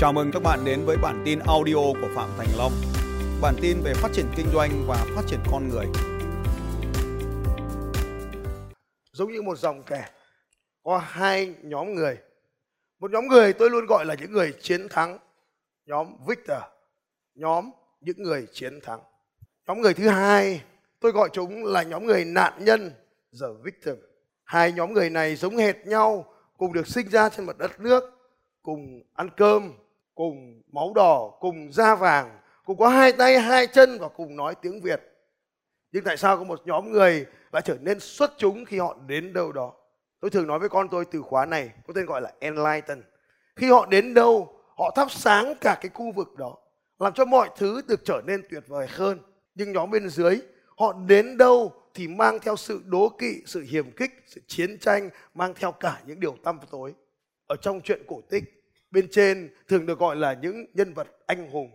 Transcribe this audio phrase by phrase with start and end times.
[0.00, 2.72] Chào mừng các bạn đến với bản tin audio của Phạm Thành Long.
[3.42, 5.86] Bản tin về phát triển kinh doanh và phát triển con người.
[9.12, 10.08] Giống như một dòng kẻ
[10.82, 12.18] có hai nhóm người.
[12.98, 15.18] Một nhóm người tôi luôn gọi là những người chiến thắng,
[15.86, 16.62] nhóm Victor,
[17.34, 19.00] nhóm những người chiến thắng.
[19.66, 20.62] Nhóm người thứ hai
[21.00, 22.92] tôi gọi chúng là nhóm người nạn nhân,
[23.40, 23.96] the victim.
[24.44, 28.04] Hai nhóm người này giống hệt nhau, cùng được sinh ra trên một đất nước,
[28.62, 29.72] cùng ăn cơm,
[30.20, 34.54] cùng máu đỏ, cùng da vàng, cùng có hai tay, hai chân và cùng nói
[34.62, 35.00] tiếng Việt.
[35.92, 39.32] Nhưng tại sao có một nhóm người lại trở nên xuất chúng khi họ đến
[39.32, 39.72] đâu đó?
[40.20, 43.02] Tôi thường nói với con tôi từ khóa này có tên gọi là enlighten.
[43.56, 46.56] Khi họ đến đâu, họ thắp sáng cả cái khu vực đó,
[46.98, 49.18] làm cho mọi thứ được trở nên tuyệt vời hơn.
[49.54, 50.40] Nhưng nhóm bên dưới,
[50.78, 55.10] họ đến đâu thì mang theo sự đố kỵ, sự hiềm kích, sự chiến tranh,
[55.34, 56.94] mang theo cả những điều tăm tối.
[57.46, 58.59] Ở trong chuyện cổ tích,
[58.90, 61.70] bên trên thường được gọi là những nhân vật anh hùng,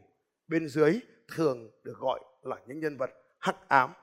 [0.47, 0.99] bên dưới
[1.35, 3.93] thường được gọi là những nhân vật hắc ám.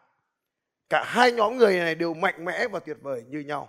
[0.88, 3.68] Cả hai nhóm người này đều mạnh mẽ và tuyệt vời như nhau.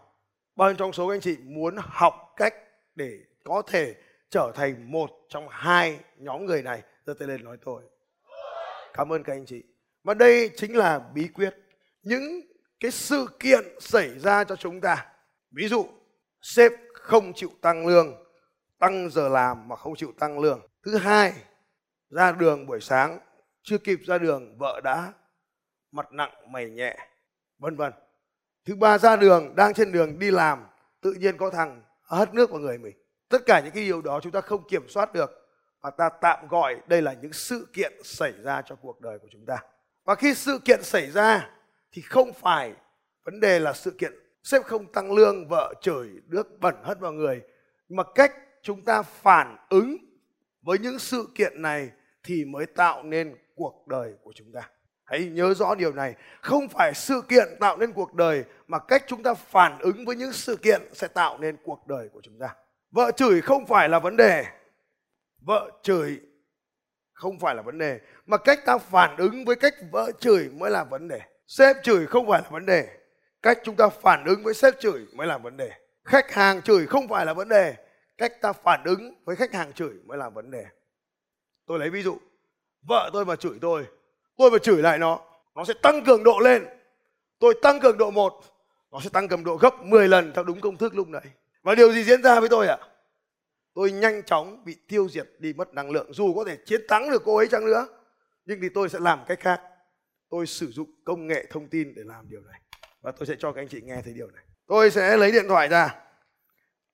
[0.56, 2.54] Bao nhiêu trong số các anh chị muốn học cách
[2.96, 3.96] để có thể
[4.30, 6.82] trở thành một trong hai nhóm người này?
[7.06, 7.84] Giơ tay lên nói tôi.
[8.94, 9.64] Cảm ơn các anh chị.
[10.04, 11.56] Và đây chính là bí quyết.
[12.02, 12.42] Những
[12.80, 15.06] cái sự kiện xảy ra cho chúng ta.
[15.52, 15.86] Ví dụ,
[16.42, 18.23] sếp không chịu tăng lương,
[18.80, 20.62] tăng giờ làm mà không chịu tăng lương.
[20.84, 21.34] Thứ hai,
[22.10, 23.20] ra đường buổi sáng,
[23.64, 25.14] chưa kịp ra đường, vợ đã
[25.92, 26.98] mặt nặng mày nhẹ,
[27.58, 27.94] vân vân.
[28.66, 30.66] Thứ ba ra đường, đang trên đường đi làm,
[31.02, 32.96] tự nhiên có thằng hất nước vào người mình.
[33.30, 35.32] Tất cả những cái điều đó chúng ta không kiểm soát được
[35.82, 39.28] và ta tạm gọi đây là những sự kiện xảy ra cho cuộc đời của
[39.32, 39.58] chúng ta.
[40.06, 41.50] Và khi sự kiện xảy ra
[41.92, 42.74] thì không phải
[43.24, 47.12] vấn đề là sự kiện sếp không tăng lương, vợ chửi, nước bẩn hất vào
[47.12, 47.42] người,
[47.90, 48.34] mà cách
[48.64, 49.98] chúng ta phản ứng
[50.62, 51.90] với những sự kiện này
[52.24, 54.70] thì mới tạo nên cuộc đời của chúng ta.
[55.04, 59.04] Hãy nhớ rõ điều này, không phải sự kiện tạo nên cuộc đời mà cách
[59.08, 62.40] chúng ta phản ứng với những sự kiện sẽ tạo nên cuộc đời của chúng
[62.40, 62.56] ta.
[62.92, 64.46] Vợ chửi không phải là vấn đề.
[65.42, 66.20] Vợ chửi
[67.14, 70.72] không phải là vấn đề mà cách ta phản ứng với cách vợ chửi mới
[70.72, 71.20] là vấn đề.
[71.48, 72.88] Sếp chửi không phải là vấn đề,
[73.42, 75.72] cách chúng ta phản ứng với sếp chửi mới là vấn đề.
[76.04, 77.76] Khách hàng chửi không phải là vấn đề,
[78.18, 80.66] cách ta phản ứng với khách hàng chửi mới là vấn đề.
[81.66, 82.18] Tôi lấy ví dụ.
[82.82, 83.86] Vợ tôi mà chửi tôi
[84.38, 85.20] tôi mà chửi lại nó
[85.56, 86.66] nó sẽ tăng cường độ lên.
[87.40, 88.34] Tôi tăng cường độ một,
[88.92, 91.26] nó sẽ tăng cường độ gấp 10 lần theo đúng công thức lúc nãy.
[91.64, 92.78] Và điều gì diễn ra với tôi ạ?
[92.82, 92.88] À?
[93.74, 96.14] tôi nhanh chóng bị tiêu diệt đi mất năng lượng.
[96.14, 97.88] Dù có thể chiến thắng được cô ấy chăng nữa,
[98.46, 99.62] nhưng thì tôi sẽ làm cách khác.
[100.30, 102.62] Tôi sử dụng công nghệ thông tin để làm điều này.
[103.02, 104.44] Và tôi sẽ cho các anh chị nghe thấy điều này.
[104.68, 106.03] Tôi sẽ lấy điện thoại ra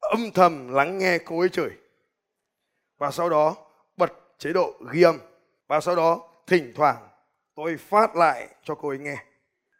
[0.09, 1.69] âm thầm lắng nghe cô ấy chửi
[2.97, 3.55] và sau đó,
[3.97, 5.19] bật chế độ ghi âm.
[5.67, 7.07] Và sau đó, thỉnh thoảng,
[7.55, 9.17] tôi phát lại cho cô ấy nghe.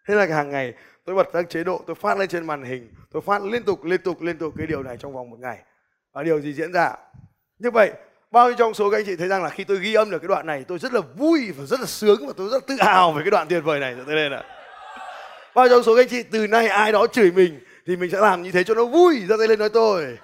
[0.08, 0.74] Thế là hàng ngày,
[1.06, 3.84] tôi bật các chế độ, tôi phát lên trên màn hình, tôi phát liên tục
[3.84, 5.58] liên tục liên tục cái điều này trong vòng một ngày.
[6.14, 6.96] Và điều gì diễn ra?
[7.60, 7.92] Như vậy,
[8.32, 10.20] bao nhiêu trong số các anh chị thấy rằng là khi tôi ghi âm được
[10.20, 12.76] cái đoạn này, tôi rất là vui và rất là sướng và tôi rất tự
[12.80, 13.96] hào về cái đoạn tuyệt vời này.
[13.98, 14.44] Cho tôi lên ạ
[15.56, 18.12] bao nhiêu trong số các anh chị từ nay ai đó chửi mình thì mình
[18.12, 20.18] sẽ làm như thế cho nó vui ra tay lên nói tôi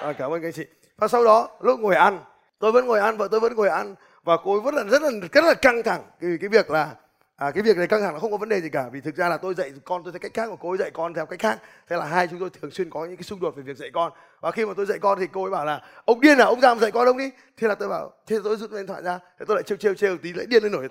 [0.00, 0.64] à, cảm ơn các anh chị
[0.98, 2.20] và sau đó lúc ngồi ăn
[2.58, 3.94] tôi vẫn ngồi ăn vợ tôi vẫn ngồi ăn
[4.24, 6.90] và cô ấy vẫn là rất là rất là căng thẳng vì cái việc là
[7.36, 9.16] à, cái việc này căng thẳng là không có vấn đề gì cả vì thực
[9.16, 11.26] ra là tôi dạy con tôi theo cách khác và cô ấy dạy con theo
[11.26, 13.62] cách khác thế là hai chúng tôi thường xuyên có những cái xung đột về
[13.62, 16.20] việc dạy con và khi mà tôi dạy con thì cô ấy bảo là ông
[16.20, 18.56] điên à ông ra mà dạy con ông đi thế là tôi bảo thế tôi
[18.56, 20.88] rút điện thoại ra thế tôi lại trêu trêu trêu tí lại điên lên nổi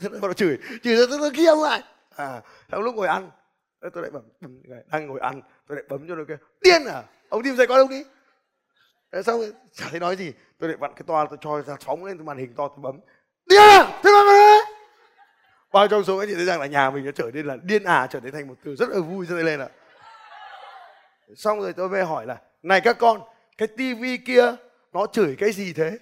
[0.00, 1.82] thế là bắt chửi chửi ra tôi kia ông lại
[2.16, 3.30] à trong lúc ngồi ăn
[3.80, 4.22] tôi lại bấm
[4.92, 5.42] đang ngồi ăn.
[5.68, 7.02] Tôi lại bấm cho nó kia điên à?
[7.28, 8.04] Ông đi dạy con ông đi.
[9.12, 9.40] Thế xong
[9.72, 12.38] chả thấy nói gì, tôi lại vặn cái toa tôi cho ra phóng lên, màn
[12.38, 13.00] hình to tôi bấm.
[13.46, 14.00] Điên à?
[14.02, 14.60] Thế mà đấy.
[15.72, 17.84] Bao trong số các chị thấy rằng là nhà mình nó trở nên là điên
[17.84, 19.68] à trở nên thành một từ rất là vui cho lên ạ.
[21.36, 23.20] Xong rồi tôi về hỏi là, này các con,
[23.58, 24.54] cái tivi kia
[24.92, 25.98] nó chửi cái gì thế?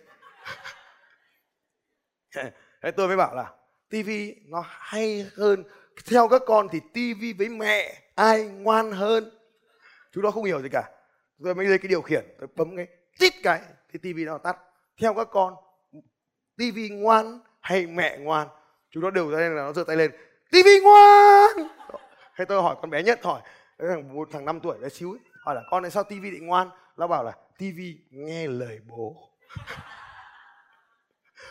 [2.83, 3.53] Thế tôi mới bảo là
[3.89, 5.65] tivi nó hay hơn
[6.07, 9.31] theo các con thì tivi với mẹ ai ngoan hơn?
[10.13, 10.91] Chúng nó không hiểu gì cả.
[11.39, 12.87] Rồi mới lấy cái điều khiển tôi bấm cái
[13.19, 13.61] tít cái
[13.93, 14.57] thì tivi nó tắt.
[15.01, 15.55] Theo các con
[16.57, 18.49] tivi ngoan hay mẹ ngoan?
[18.91, 20.11] Chúng nó đều ra đây là nó giơ tay lên
[20.51, 21.69] tivi ngoan!
[22.33, 23.41] Hay tôi hỏi con bé nhất hỏi
[23.79, 26.41] thằng một thằng năm tuổi bé xíu ấy, hỏi là con này sao tivi lại
[26.41, 26.71] ngoan?
[26.97, 29.31] Nó bảo là tivi nghe lời bố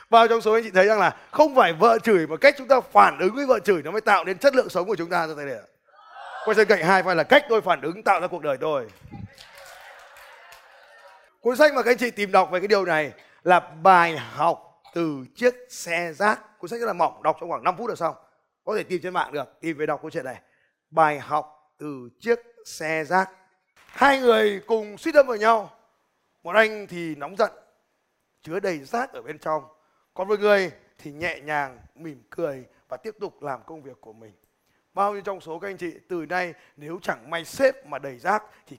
[0.10, 2.68] vào trong số anh chị thấy rằng là không phải vợ chửi mà cách chúng
[2.68, 5.10] ta phản ứng với vợ chửi nó mới tạo nên chất lượng sống của chúng
[5.10, 5.56] ta ra thấy này
[6.46, 8.88] quay sang cạnh hai phải là cách tôi phản ứng tạo ra cuộc đời tôi
[11.48, 13.14] Cuốn sách mà các anh chị tìm đọc về cái điều này
[13.44, 16.60] là bài học từ chiếc xe rác.
[16.60, 18.16] Cuốn sách rất là mỏng, đọc trong khoảng 5 phút là xong.
[18.64, 20.42] Có thể tìm trên mạng được, tìm về đọc câu chuyện này.
[20.90, 23.30] Bài học từ chiếc xe rác.
[23.86, 25.72] Hai người cùng suýt đâm vào nhau.
[26.44, 27.52] Một anh thì nóng giận,
[28.42, 29.64] chứa đầy rác ở bên trong.
[30.18, 34.14] Còn với người thì nhẹ nhàng, mỉm cười và tiếp tục làm công việc của
[34.14, 34.34] mình.
[34.94, 38.20] Bao nhiêu trong số các anh chị từ nay nếu chẳng may sếp mà đầy
[38.20, 38.78] rác thì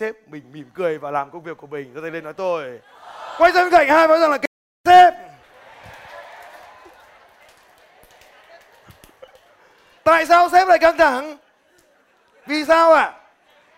[0.00, 1.94] sếp mình mỉm cười và làm công việc của mình.
[1.94, 2.80] Giơ tay lên nói tôi.
[3.38, 4.38] Quay sang bên cạnh hai nói rằng là
[4.84, 5.14] sếp.
[10.04, 11.36] Tại sao sếp lại căng thẳng?
[12.46, 13.02] Vì sao ạ?
[13.02, 13.20] À?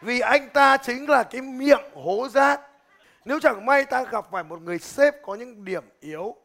[0.02, 2.60] Vì anh ta chính là cái miệng hố rác.
[3.24, 6.36] Nếu chẳng may ta gặp phải một người sếp có những điểm yếu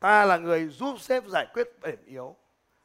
[0.00, 2.36] ta là người giúp sếp giải quyết điểm yếu.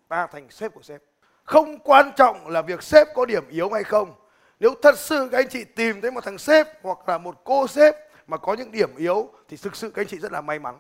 [0.07, 1.01] Ta thành sếp của sếp.
[1.43, 4.13] Không quan trọng là việc sếp có điểm yếu hay không.
[4.59, 7.67] Nếu thật sự các anh chị tìm thấy một thằng sếp hoặc là một cô
[7.67, 7.95] sếp
[8.27, 10.79] mà có những điểm yếu, thì thực sự các anh chị rất là may mắn.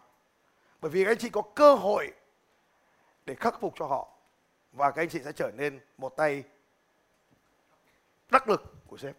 [0.81, 2.11] Bởi vì các anh chị có cơ hội
[3.25, 4.07] để khắc phục cho họ.
[4.71, 6.43] Và các anh chị sẽ trở nên một tay
[8.29, 9.15] đắc lực của sếp.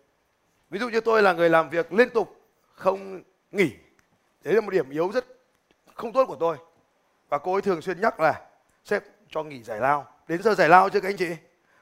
[0.70, 2.40] Ví dụ như tôi là người làm việc liên tục,
[2.74, 3.70] không nghỉ.
[4.42, 5.26] Đấy là một điểm yếu rất
[5.94, 6.56] không tốt của tôi
[7.32, 8.40] và cô ấy thường xuyên nhắc là
[8.84, 10.06] sếp cho nghỉ giải lao.
[10.28, 11.28] Đến giờ giải lao chưa các anh chị?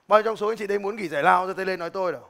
[0.08, 1.91] Bao nhiêu trong số anh chị đây muốn nghỉ giải lao ra tay lên nói
[1.91, 2.23] tôi đâu?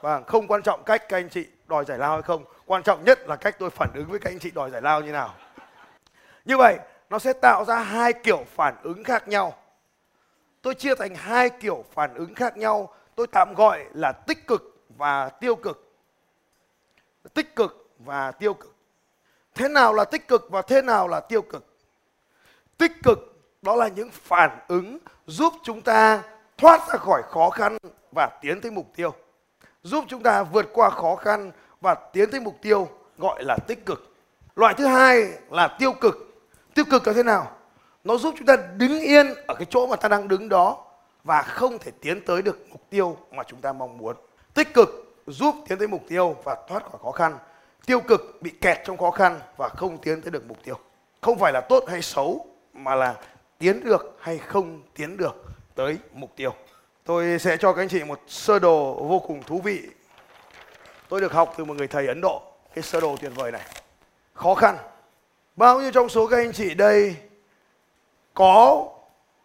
[0.00, 2.44] Vâng không quan trọng cách các anh chị đòi giải lao hay không.
[2.66, 5.00] Quan trọng nhất là cách tôi phản ứng với các anh chị đòi giải lao
[5.00, 5.34] như nào.
[6.44, 6.78] Như vậy,
[7.10, 9.54] nó sẽ tạo ra hai kiểu phản ứng khác nhau.
[10.62, 12.94] Tôi chia thành hai kiểu phản ứng khác nhau.
[13.14, 15.92] Tôi tạm gọi là tích cực và tiêu cực.
[17.34, 18.74] Tích cực và tiêu cực.
[19.54, 21.73] Thế nào là tích cực và thế nào là tiêu cực?
[22.78, 23.18] Tích cực.
[23.62, 26.22] Đó là những phản ứng giúp chúng ta
[26.58, 27.78] thoát ra khỏi khó khăn
[28.12, 29.14] và tiến tới mục tiêu.
[29.82, 32.88] Giúp chúng ta vượt qua khó khăn và tiến tới mục tiêu
[33.18, 34.14] gọi là tích cực.
[34.56, 36.16] Loại thứ hai là tiêu cực.
[36.74, 37.50] Tiêu cực là thế nào?
[38.04, 40.84] Nó giúp chúng ta đứng yên ở cái chỗ mà ta đang đứng đó
[41.24, 44.16] và không thể tiến tới được mục tiêu mà chúng ta mong muốn.
[44.54, 44.88] Tích cực
[45.26, 47.38] giúp tiến tới mục tiêu và thoát khỏi khó khăn.
[47.86, 50.78] Tiêu cực bị kẹt trong khó khăn và không tiến tới được mục tiêu.
[51.20, 52.46] Không phải là tốt hay xấu
[52.84, 53.14] mà là
[53.58, 55.44] tiến được hay không tiến được
[55.74, 56.54] tới mục tiêu.
[57.04, 59.82] Tôi sẽ cho các anh chị một sơ đồ vô cùng thú vị.
[61.08, 62.42] Tôi được học từ một người thầy Ấn Độ,
[62.74, 63.62] cái sơ đồ tuyệt vời này.
[64.34, 64.78] Khó khăn.
[65.56, 67.16] Bao nhiêu trong số các anh chị đây
[68.34, 68.86] có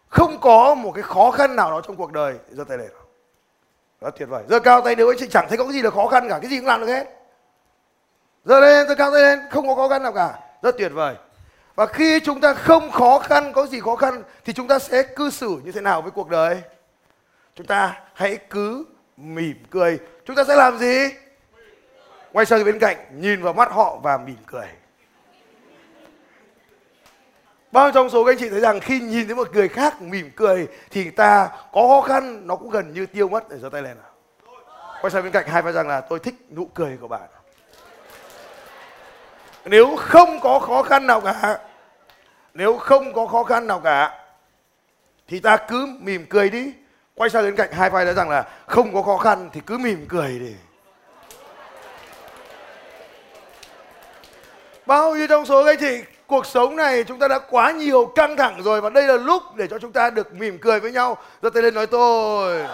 [0.08, 2.90] không có một cái khó khăn nào đó trong cuộc đời giơ tay lên
[4.00, 5.90] rất tuyệt vời giơ cao tay nếu anh chị chẳng thấy có cái gì là
[5.90, 7.06] khó khăn cả cái gì cũng làm được hết
[8.44, 11.14] giơ lên giơ cao tay lên không có khó khăn nào cả rất tuyệt vời
[11.80, 15.02] và khi chúng ta không khó khăn, có gì khó khăn, thì chúng ta sẽ
[15.02, 16.62] cư xử như thế nào với cuộc đời?
[17.54, 18.84] Chúng ta hãy cứ
[19.16, 19.98] mỉm cười.
[20.24, 21.08] Chúng ta sẽ làm gì?
[22.32, 24.66] Quay sang bên cạnh, nhìn vào mắt họ và mỉm cười.
[27.72, 30.02] Bao nhiêu trong số các anh chị thấy rằng khi nhìn thấy một người khác
[30.02, 33.68] mỉm cười, thì ta có khó khăn, nó cũng gần như tiêu mất để giơ
[33.68, 34.12] tay lên nào.
[35.00, 37.28] Quay sang bên cạnh, hai vai rằng là, tôi thích nụ cười của bạn.
[39.64, 41.58] Nếu không có khó khăn nào cả
[42.54, 44.18] nếu không có khó khăn nào cả,
[45.28, 46.72] thì ta cứ mỉm cười đi.
[47.14, 49.78] Quay sang bên cạnh hai vai nói rằng là không có khó khăn thì cứ
[49.78, 50.54] mỉm cười đi.
[54.86, 58.06] Bao nhiêu trong số các anh chị cuộc sống này chúng ta đã quá nhiều
[58.06, 60.92] căng thẳng rồi và đây là lúc để cho chúng ta được mỉm cười với
[60.92, 61.16] nhau.
[61.42, 62.66] Giơ tay lên nói tôi,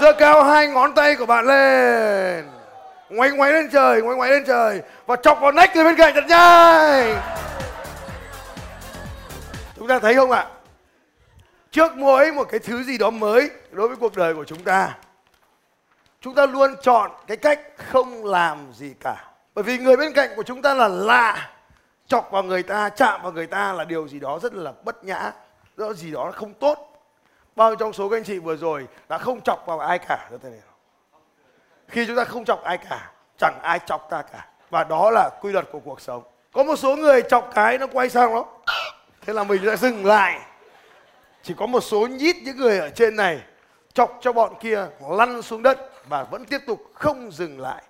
[0.00, 2.48] giơ cao hai ngón tay của bạn lên.
[3.08, 6.14] Ngoáy ngoáy lên trời, ngoáy ngoáy lên trời và chọc vào nách người bên cạnh
[6.14, 7.16] thật nhanh
[9.86, 10.46] chúng ta thấy không ạ?
[11.70, 14.96] Trước mỗi một cái thứ gì đó mới đối với cuộc đời của chúng ta
[16.20, 19.24] chúng ta luôn chọn cái cách không làm gì cả.
[19.54, 21.50] Bởi vì người bên cạnh của chúng ta là lạ,
[22.06, 25.04] chọc vào người ta, chạm vào người ta là điều gì đó rất là bất
[25.04, 25.32] nhã,
[25.76, 27.02] đó gì đó không tốt.
[27.56, 30.30] Bao nhiêu trong số các anh chị vừa rồi đã không chọc vào ai cả?
[31.88, 34.46] Khi chúng ta không chọc ai cả, chẳng ai chọc ta cả.
[34.70, 36.22] Và đó là quy luật của cuộc sống.
[36.52, 38.44] Có một số người chọc cái nó quay sang nó
[39.26, 40.40] thế là mình đã dừng lại.
[41.42, 43.40] Chỉ có một số nhít những người ở trên này,
[43.94, 45.78] chọc cho bọn kia lăn xuống đất
[46.08, 47.82] và vẫn tiếp tục không dừng lại.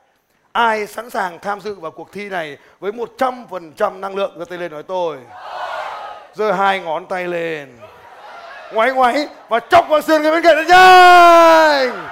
[0.52, 4.58] Ai sẵn sàng tham dự vào cuộc thi này với 100% năng lượng, giơ tay
[4.58, 5.18] lên nói tôi.
[6.34, 7.78] Giơ hai ngón tay lên.
[8.72, 12.08] Ngoáy ngoáy và chọc vào sườn người bên cạnh nhanh.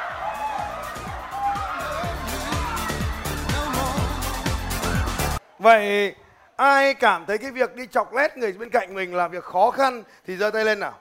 [5.58, 6.14] Vậy
[6.56, 9.70] ai cảm thấy cái việc đi chọc lét người bên cạnh mình là việc khó
[9.70, 10.99] khăn thì giơ tay lên nào.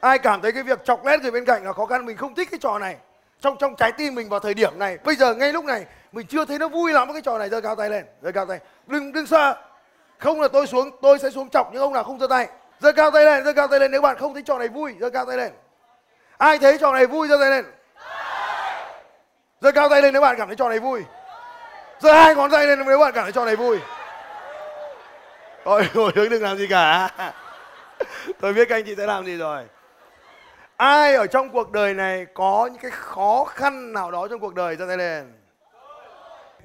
[0.00, 2.34] Ai cảm thấy cái việc chọc lét người bên cạnh là khó khăn, mình không
[2.34, 2.96] thích cái trò này.
[3.40, 6.26] Trong trong trái tim mình vào thời điểm này, bây giờ ngay lúc này, mình
[6.26, 8.58] chưa thấy nó vui lắm cái trò này, giơ cao tay lên, giơ cao tay.
[8.86, 9.56] Đừng đừng sợ.
[10.18, 12.48] Không là tôi xuống, tôi sẽ xuống chọc những ông nào không giơ tay.
[12.80, 14.94] Giơ cao tay lên, giơ cao tay lên, nếu bạn không thấy trò này vui,
[15.00, 15.52] giơ cao tay lên.
[16.38, 17.64] Ai thấy trò này vui, giơ tay lên.
[19.60, 21.02] Giơ cao tay lên nếu bạn cảm thấy trò này vui.
[22.00, 23.78] Giơ hai ngón tay lên nếu bạn cảm thấy trò này vui.
[25.66, 27.10] Tôi ngồi hướng đừng làm gì cả?
[28.40, 29.64] Tôi biết các anh chị sẽ làm gì rồi.
[30.76, 34.54] Ai ở trong cuộc đời này có những cái khó khăn nào đó trong cuộc
[34.54, 34.76] đời?
[34.76, 35.32] Ra tay lên.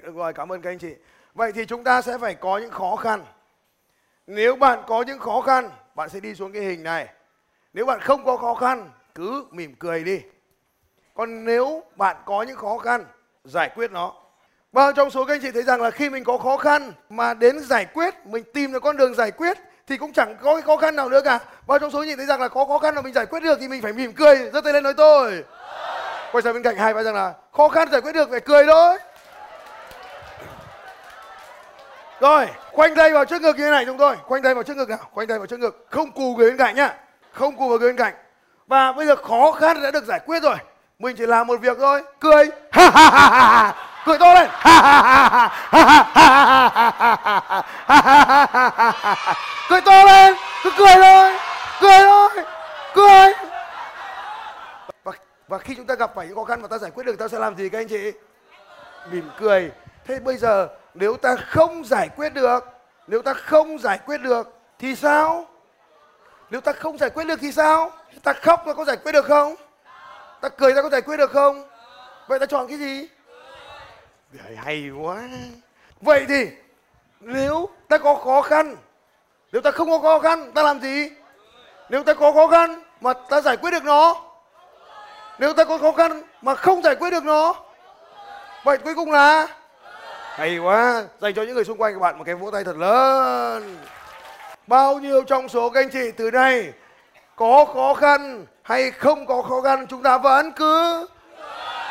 [0.02, 0.96] Được rồi, cảm ơn các anh chị.
[1.34, 3.26] Vậy thì chúng ta sẽ phải có những khó khăn.
[4.28, 7.08] Nếu bạn có những khó khăn Bạn sẽ đi xuống cái hình này.
[7.74, 10.22] Nếu bạn không có khó khăn Cứ mỉm cười đi.
[11.14, 13.06] Còn nếu bạn có những khó khăn
[13.44, 14.21] Giải quyết nó.
[14.72, 17.34] Bao trong số các anh chị thấy rằng là khi mình có khó khăn Mà
[17.34, 20.62] đến giải quyết Mình tìm được con đường giải quyết Thì cũng chẳng có cái
[20.62, 22.78] khó khăn nào nữa cả Bao trong số anh chị thấy rằng là có khó
[22.78, 24.94] khăn mà mình giải quyết được Thì mình phải mỉm cười giơ tay lên nói
[24.98, 25.44] tôi
[26.32, 28.66] Quay sang bên cạnh hai bạn rằng là Khó khăn giải quyết được phải cười
[28.66, 28.98] thôi
[32.20, 34.16] Rồi, khoanh tay vào trước ngực như thế này chúng tôi.
[34.24, 35.88] Khoanh tay vào trước ngực nào, khoanh tay vào trước ngực.
[35.90, 36.94] Không cù người bên cạnh nhá.
[37.32, 38.14] Không cù vào người bên cạnh.
[38.68, 40.56] Và bây giờ khó khăn đã được giải quyết rồi.
[41.00, 42.46] Mình chỉ làm một việc thôi, cười.
[42.72, 43.91] Ha ha ha ha.
[44.06, 44.50] Cười to lên.
[44.52, 45.50] Ha ha ha ha.
[45.72, 45.84] Ha
[46.64, 47.22] ha
[47.88, 49.34] ha ha ha.
[49.70, 51.38] Cười to lên, cứ cười thôi.
[51.82, 52.30] Cười thôi.
[52.94, 53.34] Cười.
[55.04, 55.12] Và,
[55.48, 57.28] và khi chúng ta gặp phải những khó khăn mà ta giải quyết được ta
[57.28, 58.12] sẽ làm gì các anh chị?
[59.12, 59.72] Mỉm cười.
[60.06, 62.60] Thế bây giờ nếu ta không giải quyết được
[63.08, 65.46] nếu ta không giải quyết được thì sao
[66.50, 67.92] nếu ta không giải quyết được thì sao
[68.24, 69.56] ta khóc ta có giải quyết được không
[70.42, 71.68] ta cười ta có giải quyết được không
[72.28, 73.08] vậy ta chọn cái gì
[74.40, 75.20] hay, hay quá.
[76.02, 76.48] Vậy thì
[77.20, 78.76] nếu ta có khó khăn
[79.52, 81.10] nếu ta không có khó khăn ta làm gì?
[81.90, 84.22] Nếu ta có khó khăn mà ta giải quyết được nó
[85.40, 87.56] nếu ta có khó khăn mà không giải quyết được nó
[88.64, 89.48] vậy cuối cùng là?
[90.36, 91.04] Hay quá.
[91.20, 93.78] Dành cho những người xung quanh các bạn một cái vỗ tay thật lớn.
[94.68, 96.74] Bao nhiêu trong số các anh chị từ nay
[97.36, 101.08] có khó khăn hay không có khó khăn chúng ta vẫn cứ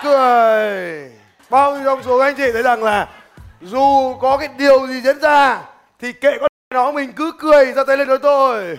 [0.03, 1.20] cười
[1.51, 3.09] bao nhiêu trong số các anh chị thấy rằng là
[3.61, 5.59] dù có cái điều gì diễn ra,
[6.01, 8.79] thì kệ con nó, mình cứ cười ra tay lên với tôi.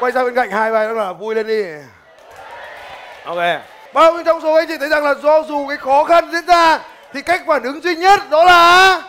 [0.00, 1.64] Quay sang bên cạnh hai bài đó là vui lên đi.
[3.24, 3.38] Ok.
[3.94, 6.32] Bao nhiêu trong số các anh chị thấy rằng là do dù cái khó khăn
[6.32, 6.80] diễn ra,
[7.12, 9.02] thì cách phản ứng duy nhất đó là?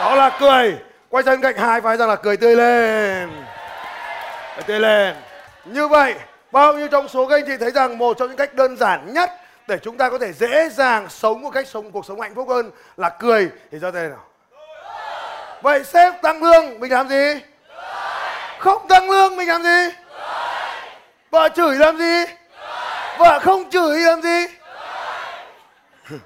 [0.00, 0.78] Đó là cười.
[1.08, 3.30] Quay sang bên cạnh hai phải rằng là cười tươi lên.
[4.56, 5.14] Cười tươi lên.
[5.64, 6.14] Như vậy,
[6.52, 9.12] bao nhiêu trong số các anh chị thấy rằng một trong những cách đơn giản
[9.12, 9.30] nhất
[9.68, 12.48] để chúng ta có thể dễ dàng sống một cách sống, cuộc sống hạnh phúc
[12.48, 14.24] hơn là cười thì ra đây nào.
[15.62, 17.40] Vậy sếp tăng lương, mình làm gì?
[18.58, 19.94] Không tăng lương, mình làm gì?
[21.30, 22.24] Vợ chửi làm gì?
[23.18, 24.46] Vợ không chửi làm gì?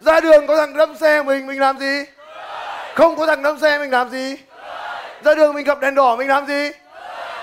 [0.00, 2.04] Ra đường có thằng đâm xe mình mình làm gì?
[2.94, 4.36] Không có thằng đâm xe mình làm gì?
[5.24, 6.70] Ra đường mình gặp đèn đỏ mình làm gì?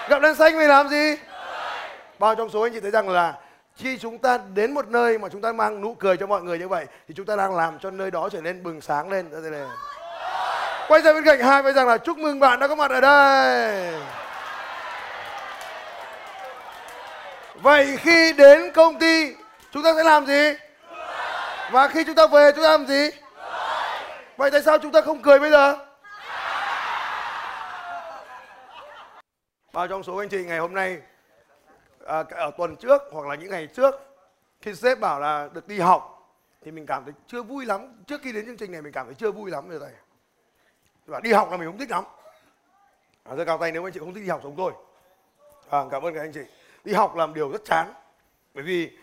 [0.10, 1.16] Gặp đèn xanh mình làm gì?
[2.20, 3.34] Bao trong số anh chị thấy rằng là
[3.78, 6.60] khi chúng ta đến một nơi mà chúng ta mang nụ cười cho mọi người
[6.60, 9.30] như vậy, thì chúng ta đang làm cho nơi đó trở nên bừng sáng lên.
[9.32, 9.62] Đây này
[10.88, 13.02] quay ra bên cạnh hai vai rằng là chúc mừng bạn đã có mặt ở
[13.02, 13.94] đây.
[17.56, 19.34] Vậy khi đến công ty,
[19.72, 20.54] chúng ta sẽ làm gì?
[21.72, 23.10] Và khi chúng ta về, chúng ta làm gì?
[24.38, 25.76] Vậy tại sao chúng ta không cười bây giờ?
[29.74, 30.98] Bao trong số anh chị ngày hôm nay
[32.08, 33.96] à, ở tuần trước hoặc là những ngày trước
[34.62, 38.22] khi sếp bảo là được đi học thì mình cảm thấy chưa vui lắm trước
[38.24, 39.94] khi đến chương trình này mình cảm thấy chưa vui lắm như này
[41.06, 42.04] và đi học là mình không thích lắm
[43.24, 44.74] à, giơ cao tay nếu anh chị không thích đi học giống tôi
[45.70, 46.42] à, cảm ơn các anh chị
[46.84, 47.94] đi học làm điều rất chán
[48.54, 48.98] bởi vì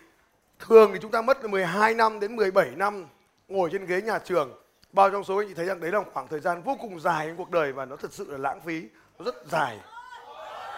[0.58, 3.06] Thường thì chúng ta mất 12 năm đến 17 năm
[3.48, 4.52] ngồi trên ghế nhà trường.
[4.92, 7.26] Bao trong số anh chị thấy rằng đấy là khoảng thời gian vô cùng dài
[7.26, 8.88] trong cuộc đời và nó thật sự là lãng phí.
[9.18, 9.80] Nó rất dài.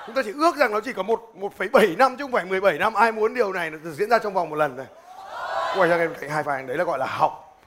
[0.07, 2.79] Chúng ta chỉ ước rằng nó chỉ có một 1,7 năm chứ không phải 17
[2.79, 2.95] năm.
[2.95, 4.87] Ai muốn điều này nó diễn ra trong vòng một lần này.
[5.77, 7.59] Quay sang cạnh hai phải đấy là gọi là học.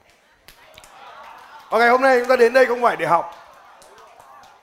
[1.70, 3.34] Và ngày hôm nay chúng ta đến đây không phải để học.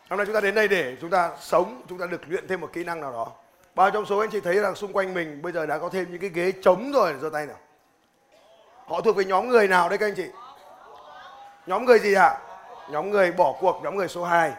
[0.09, 2.61] Hôm nay chúng ta đến đây để chúng ta sống, chúng ta được luyện thêm
[2.61, 3.27] một kỹ năng nào đó.
[3.75, 6.11] Bao trong số anh chị thấy rằng xung quanh mình bây giờ đã có thêm
[6.11, 7.57] những cái ghế trống rồi, giơ tay nào.
[8.87, 10.27] Họ thuộc về nhóm người nào đây các anh chị?
[11.65, 12.37] Nhóm người gì ạ?
[12.89, 14.51] Nhóm người bỏ cuộc, nhóm người số 2.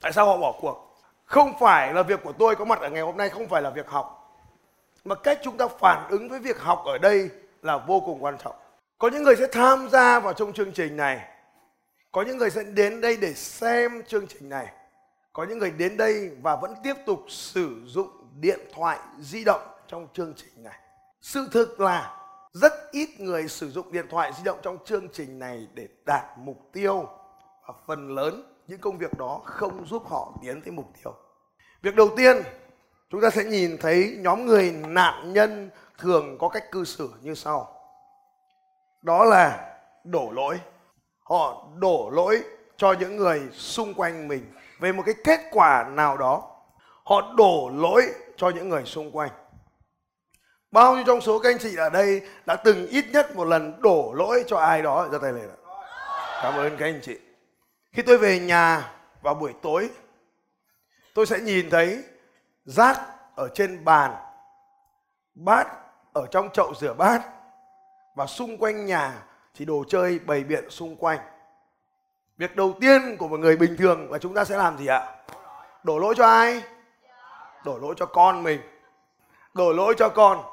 [0.00, 0.85] Tại sao họ bỏ cuộc?
[1.26, 3.70] Không phải là việc của tôi có mặt ở ngày hôm nay, không phải là
[3.70, 4.22] việc học.
[5.04, 7.30] Mà cách chúng ta phản ứng với việc học ở đây
[7.62, 8.54] là vô cùng quan trọng.
[8.98, 11.28] Có những người sẽ tham gia vào trong chương trình này.
[12.12, 14.66] Có những người sẽ đến đây để xem chương trình này
[15.36, 18.08] có những người đến đây và vẫn tiếp tục sử dụng
[18.40, 20.78] điện thoại di động trong chương trình này
[21.20, 22.16] sự thực là
[22.52, 26.24] rất ít người sử dụng điện thoại di động trong chương trình này để đạt
[26.38, 27.08] mục tiêu
[27.66, 31.14] và phần lớn những công việc đó không giúp họ tiến tới mục tiêu.
[31.82, 32.36] Việc đầu tiên,
[33.10, 37.34] chúng ta sẽ nhìn thấy nhóm người nạn nhân thường có cách cư xử như
[37.34, 37.72] sau.
[39.02, 40.60] Đó là đổ lỗi.
[41.22, 42.42] Họ đổ lỗi
[42.76, 46.42] cho những người xung quanh mình về một cái kết quả nào đó.
[47.04, 48.02] Họ đổ lỗi
[48.36, 49.30] cho những người xung quanh.
[50.70, 53.80] Bao nhiêu trong số các anh chị ở đây đã từng ít nhất một lần
[53.80, 55.08] đổ lỗi cho ai đó?
[55.12, 55.58] Giơ tay lên ạ.
[56.42, 57.18] Cảm ơn các anh chị
[57.96, 59.90] khi tôi về nhà vào buổi tối,
[61.14, 62.04] tôi sẽ nhìn thấy
[62.64, 63.00] rác
[63.34, 64.14] ở trên bàn,
[65.34, 65.68] bát
[66.12, 67.22] ở trong chậu rửa bát
[68.14, 69.12] và xung quanh nhà
[69.54, 71.18] thì đồ chơi bày biện xung quanh.
[72.36, 75.16] Việc đầu tiên của một người bình thường là chúng ta sẽ làm gì ạ?
[75.82, 76.62] Đổ lỗi cho ai?
[77.64, 78.60] Đổ lỗi cho con mình.
[79.54, 80.44] Đổ lỗi cho con.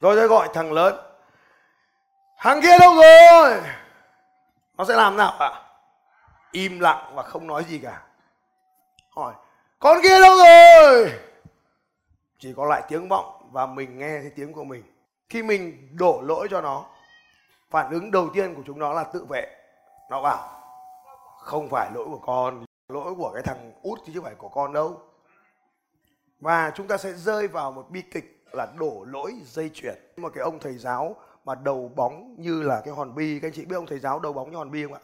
[0.00, 0.96] Rồi sẽ gọi thằng lớn.
[2.38, 3.60] Thằng kia đâu rồi?
[4.76, 5.65] Nó sẽ làm nào ạ?
[6.56, 8.02] Im lặng và không nói gì cả.
[9.10, 9.34] Hỏi,
[9.78, 11.12] con kia đâu rồi?
[12.38, 14.82] Chỉ có lại tiếng vọng và mình nghe thấy tiếng của mình.
[15.28, 16.84] Khi mình đổ lỗi cho nó,
[17.70, 19.56] phản ứng đầu tiên của chúng nó là tự vệ.
[20.10, 20.60] Nó bảo,
[21.38, 24.72] không phải lỗi của con, lỗi của cái thằng út chứ không phải của con
[24.72, 25.00] đâu.
[26.40, 29.96] Và chúng ta sẽ rơi vào một bi kịch là đổ lỗi dây chuyền.
[30.16, 33.38] Một cái ông thầy giáo mà đầu bóng như là cái hòn bi.
[33.42, 35.00] Các anh chị biết ông thầy giáo đầu bóng như hòn bi không ạ?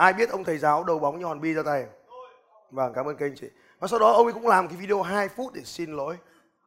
[0.00, 1.86] Ai biết ông thầy giáo đầu bóng như hòn bi ra tay?
[2.70, 3.50] Vâng cảm ơn kênh chị.
[3.78, 6.18] Và sau đó ông ấy cũng làm cái video 2 phút để xin lỗi.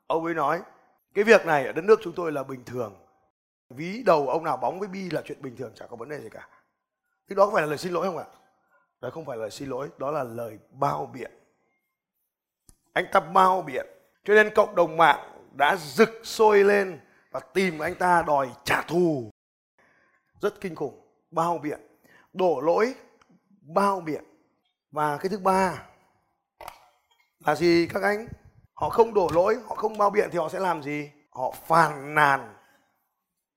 [0.08, 0.62] Ông ấy nói,
[1.14, 2.96] cái việc này ở đất nước chúng tôi là bình thường.
[3.70, 6.20] Ví đầu ông nào bóng với bi là chuyện bình thường chẳng có vấn đề
[6.20, 6.48] gì cả.
[7.30, 8.26] Thì đó có phải là lời xin lỗi không ạ?
[9.02, 11.32] Đó không phải là lời xin lỗi, đó là lời bao biện.
[12.94, 13.86] Anh ta bao biện.
[14.24, 15.20] Cho nên cộng đồng mạng
[15.58, 17.00] đã rực sôi lên
[17.32, 19.32] và tìm anh ta đòi trả thù.
[20.42, 21.08] Rất kinh khủng.
[21.32, 21.80] Bao biện.
[22.34, 22.96] Đổ lỗi
[23.68, 24.24] bao biện
[24.92, 25.84] và cái thứ ba
[27.46, 28.28] là gì các anh?
[28.74, 31.12] Họ không đổ lỗi, họ không bao biện thì họ sẽ làm gì?
[31.30, 32.56] Họ phàn nàn.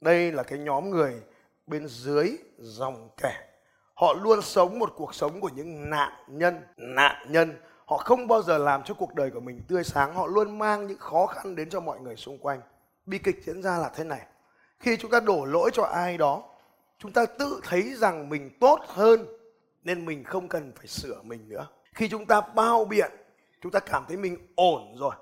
[0.01, 1.23] Đây là cái nhóm người
[1.66, 3.49] bên dưới dòng kẻ.
[3.95, 7.61] Họ luôn sống một cuộc sống của những nạn nhân nạn nhân.
[7.87, 10.14] Họ không bao giờ làm cho cuộc đời của mình tươi sáng.
[10.14, 12.61] Họ luôn mang những khó khăn đến cho mọi người xung quanh.
[13.07, 14.27] Bi kịch diễn ra là thế này.
[14.79, 16.42] Khi chúng ta đổ lỗi cho ai đó,
[16.99, 19.27] chúng ta tự thấy rằng mình tốt hơn
[19.87, 21.66] nên mình không cần phải sửa mình nữa.
[21.94, 23.11] Khi chúng ta bao biện,
[23.62, 25.14] chúng ta cảm thấy mình ổn rồi.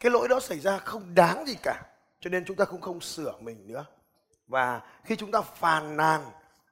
[0.00, 1.82] Cái lỗi đó xảy ra không đáng gì cả.
[2.20, 3.84] Cho nên chúng ta cũng không sửa mình nữa.
[4.46, 6.20] Và khi chúng ta phàn nàn,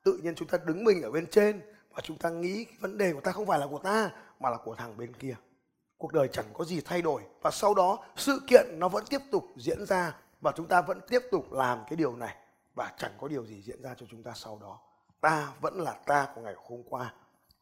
[0.05, 1.61] tự nhiên chúng ta đứng mình ở bên trên
[1.91, 4.11] và chúng ta nghĩ cái vấn đề của ta không phải là của ta,
[4.41, 5.37] mà là của thằng bên kia.
[5.99, 7.23] Cuộc đời chẳng có gì thay đổi.
[7.43, 11.01] Và sau đó, sự kiện nó vẫn tiếp tục diễn ra và chúng ta vẫn
[11.09, 12.37] tiếp tục làm cái điều này.
[12.75, 14.79] Và chẳng có điều gì diễn ra cho chúng ta sau đó
[15.21, 17.13] ta vẫn là ta của ngày hôm qua.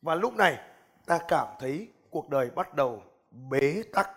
[0.02, 0.58] Và lúc này,
[1.06, 4.10] ta cảm thấy cuộc đời bắt đầu bế tắc.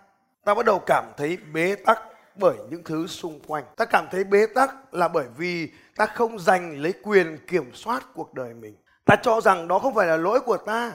[0.44, 2.02] Ta bắt đầu cảm thấy bế tắc
[2.36, 3.64] bởi những thứ xung quanh.
[3.76, 8.04] Ta cảm thấy bế tắc là bởi vì ta không giành lấy quyền kiểm soát
[8.16, 8.78] cuộc đời mình.
[9.06, 10.94] Ta cho rằng đó không phải là lỗi của ta.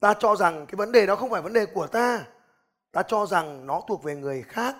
[0.00, 2.24] Ta cho rằng cái vấn đề đó không phải vấn đề của ta.
[2.92, 4.76] Ta cho rằng nó thuộc về người khác.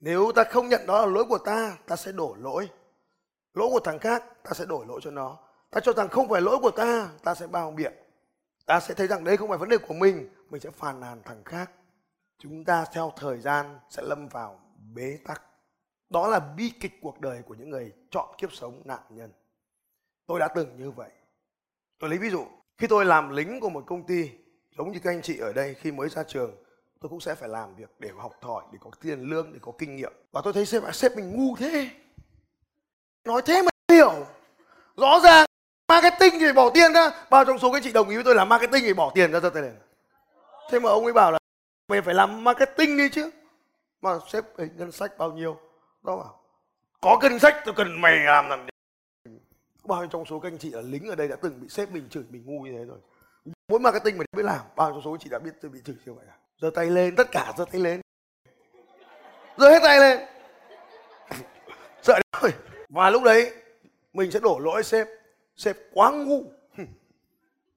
[0.00, 2.68] Nếu ta không nhận đó là lỗi của ta ta sẽ đổ lỗi.
[3.54, 5.38] Lỗi của thằng khác, ta sẽ đổi lỗi cho nó
[5.70, 7.92] ta cho rằng không phải lỗi của ta ta sẽ bao biện.
[8.66, 11.22] Ta sẽ thấy rằng đây không phải vấn đề của mình mình sẽ phàn nàn
[11.24, 11.70] thằng khác.
[12.38, 14.60] Chúng ta theo thời gian sẽ lâm vào
[14.94, 15.42] bế tắc.
[16.10, 19.32] Đó là bi kịch cuộc đời của những người chọn kiếp sống nạn nhân.
[20.26, 21.10] Tôi đã từng như vậy.
[21.98, 22.46] Tôi lấy ví dụ,
[22.78, 24.30] khi tôi làm lính của một công ty,
[24.78, 26.54] giống như các anh chị ở đây khi mới ra trường,
[27.00, 29.72] tôi cũng sẽ phải làm việc để học hỏi để có tiền lương, để có
[29.78, 30.12] kinh nghiệm.
[30.32, 31.90] Và tôi thấy sếp sếp mình ngu thế.
[33.24, 34.26] Nói thế mà hiểu.
[34.96, 35.46] Rõ ràng
[35.88, 37.10] marketing thì bỏ tiền ra.
[37.30, 39.40] Bao trong số các chị đồng ý với tôi là marketing thì bỏ tiền ra
[39.40, 39.72] cho tay này
[40.70, 41.38] thế mà ông ấy bảo là
[41.88, 43.30] mày phải làm marketing đi chứ.
[44.02, 45.58] Mà sếp ấy, ngân sách bao nhiêu?
[46.02, 46.40] Đó bảo
[47.00, 48.66] có ngân sách tôi cần mày làm làm
[49.84, 51.90] bao nhiêu trong số các anh chị là lính ở đây đã từng bị sếp
[51.90, 52.98] mình chửi mình ngu như thế rồi.
[53.68, 55.80] Muốn marketing mà biết làm bao nhiêu trong số các chị đã biết tôi bị
[55.84, 56.36] chửi như vậy à?
[56.60, 58.00] Giơ tay lên tất cả giơ tay lên.
[59.56, 60.28] Giơ hết tay lên.
[62.02, 62.52] Sợ rồi.
[62.88, 63.52] Và lúc đấy
[64.12, 65.06] mình sẽ đổ lỗi sếp
[65.56, 66.42] sếp quá ngu.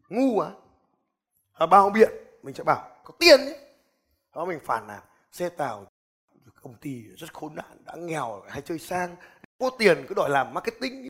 [0.10, 0.52] Ngu á.
[1.54, 1.65] À?
[1.65, 2.12] bao biện,
[2.44, 3.60] mình sẽ bảo, có tiền ấy
[4.36, 5.86] đó mình phản là xe tàu
[6.62, 9.15] công ty rất khốn nạn, đã nghèo, hay chơi sang,
[9.60, 11.10] có tiền cứ đòi làm marketing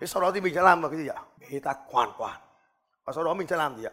[0.00, 1.22] thế sau đó thì mình sẽ làm vào cái gì ạ?
[1.38, 2.40] Bế tắc hoàn toàn.
[3.04, 3.92] Và sau đó mình sẽ làm gì ạ?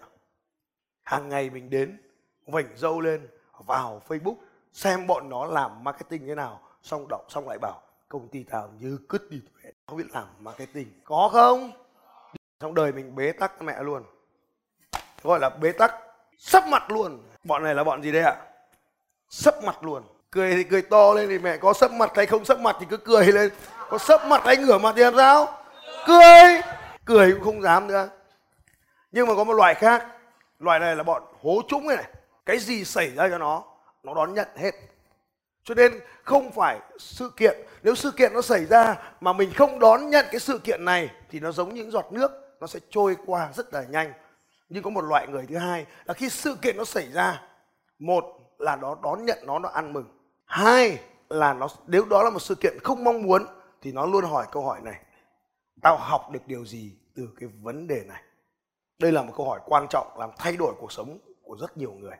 [1.03, 2.01] Hàng ngày mình đến
[2.45, 3.27] vảnh dâu lên,
[3.65, 4.35] vào facebook,
[4.73, 8.71] xem bọn nó làm marketing thế nào, xong đọc, xong lại bảo, công ty tao
[8.79, 10.87] như cứt đi tuệ không biết làm marketing.
[11.03, 11.71] Có không?
[12.59, 14.03] Trong đời mình bế tắc mẹ luôn.
[15.23, 15.95] Gọi là bế tắc
[16.37, 17.23] sắp mặt luôn.
[17.43, 18.35] Bọn này là bọn gì đây ạ?
[19.29, 20.03] Sấp mặt luôn.
[20.31, 22.85] Cười thì cười to lên thì mẹ có sấp mặt hay không sấp mặt thì
[22.89, 23.51] cứ cười lên.
[23.89, 25.57] Có sấp mặt hay ngửa mặt thì làm sao?
[26.07, 26.61] Cười.
[27.05, 28.09] Cười cũng không dám nữa.
[29.11, 30.07] Nhưng mà có một loại khác.
[30.59, 32.05] Loại này là bọn hố trũng này, này.
[32.45, 33.63] Cái gì xảy ra cho nó
[34.03, 34.71] nó đón nhận hết
[35.67, 39.79] cho nên không phải sự kiện, nếu sự kiện nó xảy ra mà mình không
[39.79, 43.17] đón nhận cái sự kiện này thì nó giống những giọt nước, nó sẽ trôi
[43.25, 44.13] qua rất là nhanh.
[44.69, 47.43] Nhưng có một loại người thứ hai là khi sự kiện nó xảy ra,
[47.99, 48.25] một
[48.57, 50.05] là nó đón nhận nó nó ăn mừng.
[50.45, 50.99] Hai
[51.29, 53.45] là nó, nếu đó là một sự kiện không mong muốn
[53.81, 55.01] thì nó luôn hỏi câu hỏi này,
[55.81, 58.21] tao học được điều gì từ cái vấn đề này?
[58.99, 61.91] Đây là một câu hỏi quan trọng làm thay đổi cuộc sống của rất nhiều
[61.91, 62.17] người.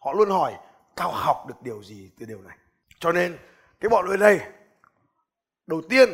[0.00, 0.54] Họ luôn hỏi,
[0.96, 2.56] tao học được điều gì từ điều này?
[2.98, 3.38] Cho nên,
[3.80, 4.40] cái bọn người đây,
[5.66, 6.08] đầu tiên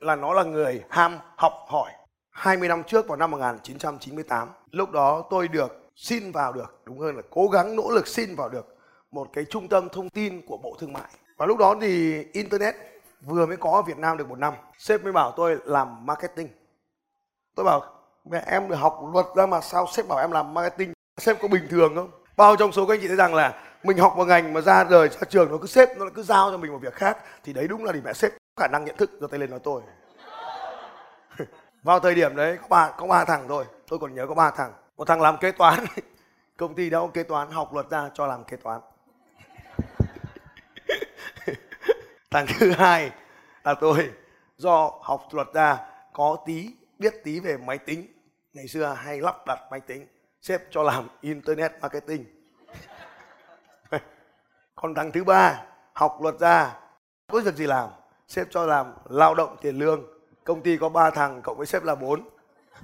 [0.00, 1.92] là nó là người ham học hỏi.
[2.30, 7.16] 20 năm trước vào năm 1998 lúc đó tôi được xin vào được, đúng hơn
[7.16, 8.76] là cố gắng nỗ lực xin vào được
[9.10, 11.10] một cái trung tâm thông tin của Bộ Thương mại.
[11.36, 12.74] Và lúc đó thì internet
[13.20, 16.48] vừa mới có ở Việt Nam được một năm, sếp mới bảo tôi làm marketing.
[17.54, 17.82] Tôi bảo,
[18.24, 20.92] mẹ, em được học luật ra mà sao sếp bảo em làm marketing?
[21.18, 22.10] Sếp có bình thường không?
[22.36, 24.84] Bao trong số các anh chị thấy rằng là mình học một ngành mà ra
[24.84, 27.52] đời ra trường nó cứ xếp nó cứ giao cho mình một việc khác, thì
[27.52, 29.82] đấy đúng là thì mẹ xếp khả năng nhận thức, giơ tay lên nói tôi.
[31.82, 34.50] Vào thời điểm đấy, có ba có ba thằng thôi, tôi còn nhớ có ba
[34.50, 34.72] thằng.
[34.96, 35.84] Một thằng làm kế toán,
[36.56, 38.80] công ty đâu, kế toán, học luật ra cho làm kế toán.
[42.30, 43.10] Thằng thứ hai
[43.64, 44.10] là tôi,
[44.56, 45.78] do học luật ra,
[46.12, 48.06] có tí, biết tí về máy tính.
[48.52, 50.06] Ngày xưa hay lắp đặt máy tính,
[50.42, 52.39] sếp cho làm internet marketing
[54.82, 55.62] còn thằng thứ ba,
[55.92, 56.76] học luật ra,
[57.32, 57.90] có việc gì làm,
[58.28, 60.04] sếp cho làm lao động tiền lương.
[60.44, 62.28] Công ty có ba thằng cộng với sếp là bốn.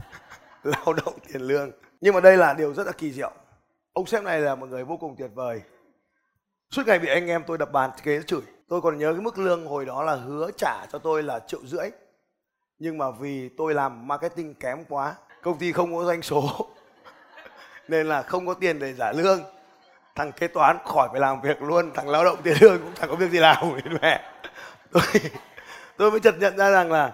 [0.62, 1.70] Lao động tiền lương.
[2.00, 3.30] Nhưng mà đây là điều rất là kỳ diệu.
[3.92, 5.62] Ông sếp này là một người vô cùng tuyệt vời.
[6.70, 8.42] Suốt ngày bị anh em tôi đập bàn kế chửi.
[8.68, 11.60] Tôi còn nhớ cái mức lương hồi đó là hứa trả cho tôi là triệu
[11.64, 11.90] rưỡi.
[12.78, 16.68] Nhưng mà vì tôi làm marketing kém quá, công ty không có doanh số,
[17.88, 19.55] nên là không có tiền để trả lương
[20.16, 23.10] thằng kế toán khỏi phải làm việc luôn, thằng lao động tiền lương cũng chẳng
[23.10, 23.56] có việc gì làm
[24.00, 24.32] mẹ.
[24.92, 25.02] Tôi
[25.96, 27.12] tôi mới chợt nhận ra rằng là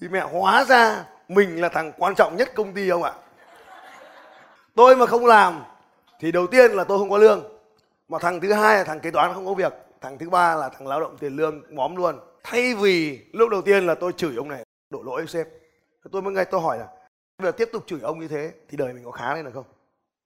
[0.00, 3.12] thì mẹ hóa ra mình là thằng quan trọng nhất công ty không ạ.
[4.74, 5.64] Tôi mà không làm
[6.20, 7.44] thì đầu tiên là tôi không có lương.
[8.08, 10.68] Mà thằng thứ hai là thằng kế toán không có việc, thằng thứ ba là
[10.68, 12.20] thằng lao động tiền lương móm luôn.
[12.42, 15.46] Thay vì lúc đầu tiên là tôi chửi ông này, đổ lỗi sếp.
[16.12, 16.86] Tôi mới ngay tôi hỏi là,
[17.38, 19.50] bây giờ tiếp tục chửi ông như thế thì đời mình có khá lên được
[19.54, 19.64] không?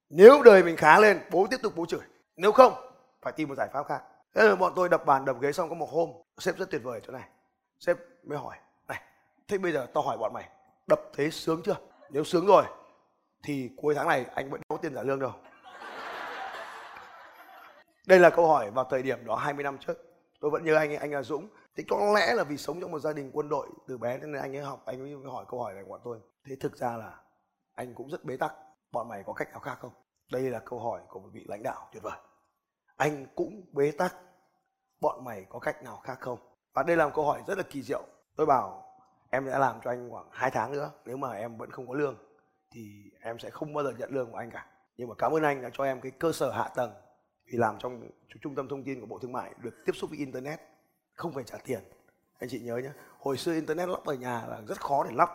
[0.09, 1.99] Nếu đời mình khá lên, bố tiếp tục bố chửi
[2.39, 2.73] nếu không
[3.21, 4.03] phải tìm một giải pháp khác.
[4.35, 6.81] Thế là bọn tôi đập bàn đập ghế xong có một hôm sếp rất tuyệt
[6.83, 7.29] vời chỗ này.
[7.79, 9.01] Sếp mới hỏi này
[9.47, 10.49] thế bây giờ tao hỏi bọn mày
[10.87, 11.75] đập thế sướng chưa?
[12.09, 12.63] Nếu sướng rồi
[13.43, 15.31] thì cuối tháng này anh vẫn có tiền trả lương đâu.
[18.07, 19.97] Đây là câu hỏi vào thời điểm đó 20 năm trước.
[20.39, 21.49] Tôi vẫn nhớ anh ấy, anh là Dũng.
[21.75, 24.33] Thì có lẽ là vì sống trong một gia đình quân đội từ bé nên
[24.33, 26.19] anh ấy học anh ấy hỏi câu hỏi này của bọn tôi.
[26.47, 27.19] Thế thực ra là
[27.75, 28.53] anh cũng rất bế tắc.
[28.91, 29.91] Bọn mày có cách nào khác không?
[30.31, 32.17] Đây là câu hỏi của một vị lãnh đạo tuyệt vời
[32.99, 34.15] anh cũng bế tắc.
[35.01, 36.39] Bọn mày có cách nào khác không?
[36.73, 38.03] Và đây là một câu hỏi rất là kỳ diệu.
[38.35, 38.83] Tôi bảo,
[39.29, 41.93] em sẽ làm cho anh khoảng 2 tháng nữa, nếu mà em vẫn không có
[41.93, 42.15] lương,
[42.71, 44.65] thì em sẽ không bao giờ nhận lương của anh cả.
[44.97, 46.91] Nhưng mà cảm ơn anh đã cho em cái cơ sở hạ tầng
[47.45, 48.09] vì làm trong
[48.41, 50.59] trung tâm thông tin của bộ thương mại được tiếp xúc với internet.
[51.13, 51.79] Không phải trả tiền.
[52.39, 55.29] Anh chị nhớ nhé hồi xưa internet lắp ở nhà là rất khó để lắp.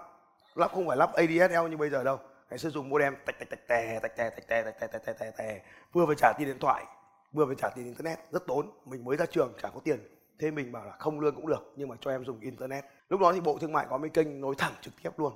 [0.54, 2.18] Lắp không phải lắp ADSL như bây giờ đâu.
[2.50, 5.04] Ngày xưa dùng modem tạch tạch tạch, tè tạch tè tạch tè tạch tè tạch
[5.04, 5.62] tè tè tè.
[5.92, 6.84] Vừa phải trả tiền điện thoại
[7.34, 8.70] vừa phải trả tiền internet, rất tốn.
[8.84, 10.08] Mình mới ra trường, chả có tiền.
[10.38, 12.84] Thế mình bảo là không lương cũng được, nhưng mà cho em dùng internet.
[13.08, 15.32] Lúc đó thì bộ thương mại có mấy kênh nối thẳng trực tiếp luôn.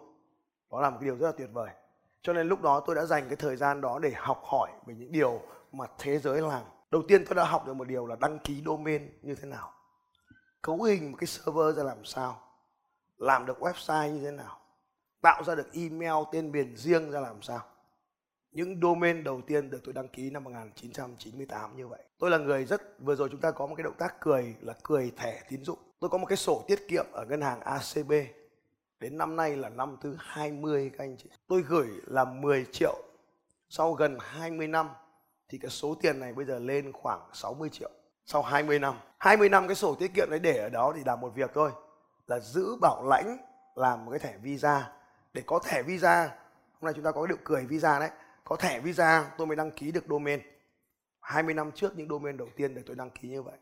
[0.70, 1.70] Đó là một cái điều rất là tuyệt vời.
[2.22, 4.94] Cho nên lúc đó tôi đã dành cái thời gian đó để học hỏi về
[4.94, 5.40] những điều
[5.72, 6.62] mà thế giới làm.
[6.90, 9.72] Đầu tiên tôi đã học được một điều là đăng ký domain như thế nào.
[10.62, 12.40] Cấu hình một cái server ra làm sao.
[13.16, 14.60] Làm được website như thế nào.
[15.22, 17.60] Tạo ra được email, tên miền riêng ra làm sao
[18.58, 22.02] những domain đầu tiên được tôi đăng ký năm 1998 như vậy.
[22.18, 24.74] Tôi là người rất vừa rồi chúng ta có một cái động tác cười là
[24.82, 25.78] cười thẻ tín dụng.
[26.00, 28.12] Tôi có một cái sổ tiết kiệm ở ngân hàng ACB.
[29.00, 31.30] Đến năm nay là năm thứ 20 các anh chị.
[31.46, 33.02] Tôi gửi là 10 triệu.
[33.68, 34.88] Sau gần 20 năm
[35.48, 37.90] thì cái số tiền này bây giờ lên khoảng 60 triệu.
[38.26, 38.94] Sau 20 năm.
[39.18, 41.70] 20 năm cái sổ tiết kiệm đấy để ở đó thì làm một việc thôi.
[42.26, 43.38] Là giữ bảo lãnh
[43.74, 44.92] làm một cái thẻ visa.
[45.32, 46.28] Để có thẻ visa,
[46.72, 48.10] hôm nay chúng ta có cái điệu cười visa đấy
[48.48, 50.40] có thẻ visa, tôi mới đăng ký được domain.
[51.20, 53.58] 20 năm trước những domain đầu tiên để tôi đăng ký như vậy.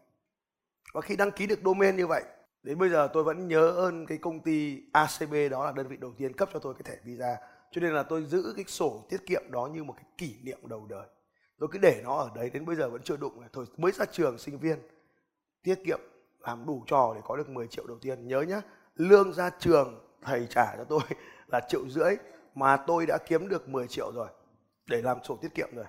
[0.94, 2.22] Và khi đăng ký được domain như vậy,
[2.62, 5.96] đến bây giờ tôi vẫn nhớ ơn cái công ty ACB đó là đơn vị
[5.96, 7.36] đầu tiên cấp cho tôi cái thẻ visa.
[7.70, 10.58] Cho nên là tôi giữ cái sổ tiết kiệm đó như một cái kỷ niệm
[10.68, 11.06] đầu đời.
[11.58, 14.04] Tôi cứ để nó ở đấy, đến bây giờ vẫn chưa đụng thôi, mới ra
[14.04, 14.78] trường sinh viên,
[15.62, 16.00] tiết kiệm,
[16.40, 18.28] làm đủ trò để có được 10 triệu đầu tiên.
[18.28, 18.62] Nhớ nhá,
[18.94, 21.00] lương ra trường thầy trả cho tôi
[21.46, 22.16] là triệu rưỡi,
[22.54, 24.28] mà tôi đã kiếm được 10 triệu rồi
[24.86, 25.84] để làm sổ tiết kiệm rồi.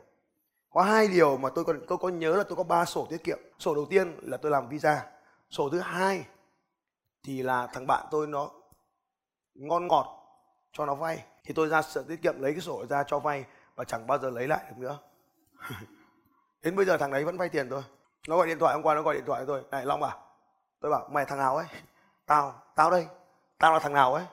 [0.69, 3.23] Có hai điều mà tôi còn, tôi có nhớ là tôi có ba sổ tiết
[3.23, 3.39] kiệm.
[3.59, 5.05] Sổ đầu tiên là tôi làm visa.
[5.49, 6.25] Sổ thứ hai
[7.23, 8.49] thì là thằng bạn tôi nó
[9.53, 10.07] ngon ngọt
[10.71, 11.23] cho nó vay.
[11.43, 14.17] Thì tôi ra sổ tiết kiệm, lấy cái sổ ra cho vay và chẳng bao
[14.17, 14.99] giờ lấy lại được nữa.
[16.61, 17.83] Đến bây giờ thằng đấy vẫn vay tiền tôi.
[18.27, 19.63] Nó gọi điện thoại, hôm qua nó gọi điện thoại tôi.
[19.71, 20.17] Này long à
[20.79, 21.65] tôi bảo, mày thằng nào ấy?
[22.25, 23.07] Tao tao đây.
[23.57, 24.25] Tao là thằng nào ấy?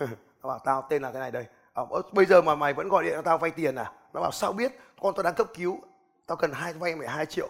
[0.42, 3.04] Nó bảo, tao, tên là cái này đây à, bây giờ mà mày vẫn gọi
[3.04, 3.92] điện cho tao vay tiền à?
[4.12, 4.72] Nó bảo sao biết?
[5.00, 5.80] Con tao đang cấp cứu.
[6.26, 7.48] Tao cần hai vay mày hai triệu.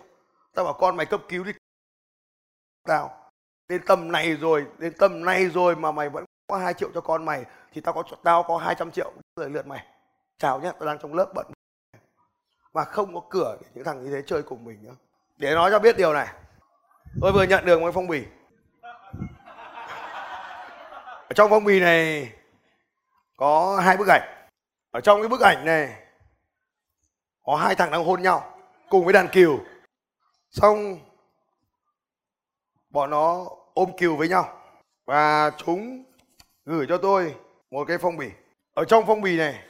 [0.54, 1.52] Tao bảo con mày cấp cứu đi.
[2.88, 3.30] Tao
[3.68, 7.00] đến tầm này rồi đến tầm này rồi mà mày vẫn có hai triệu cho
[7.00, 9.12] con mày thì tao có tao có 200 triệu.
[9.36, 9.86] Lời lượt mày.
[10.38, 11.46] Chào nhé tao đang trong lớp bận.
[12.74, 14.94] Mà không có cửa để những thằng như thế chơi cùng mình nữa.
[15.36, 16.28] Để nói cho biết điều này.
[17.20, 18.24] Tôi vừa nhận được một phong bì.
[21.28, 22.32] Ở trong phong bì này
[23.40, 24.48] có hai bức ảnh.
[24.90, 26.02] Ở trong cái bức ảnh này,
[27.42, 29.58] có hai thằng đang hôn nhau, cùng với đàn kiều
[30.50, 30.98] xong,
[32.90, 34.62] bọn nó ôm kiều với nhau.
[35.06, 36.04] Và chúng
[36.64, 37.34] gửi cho tôi
[37.70, 38.30] một cái phong bì.
[38.74, 39.64] Ở trong phong bì này,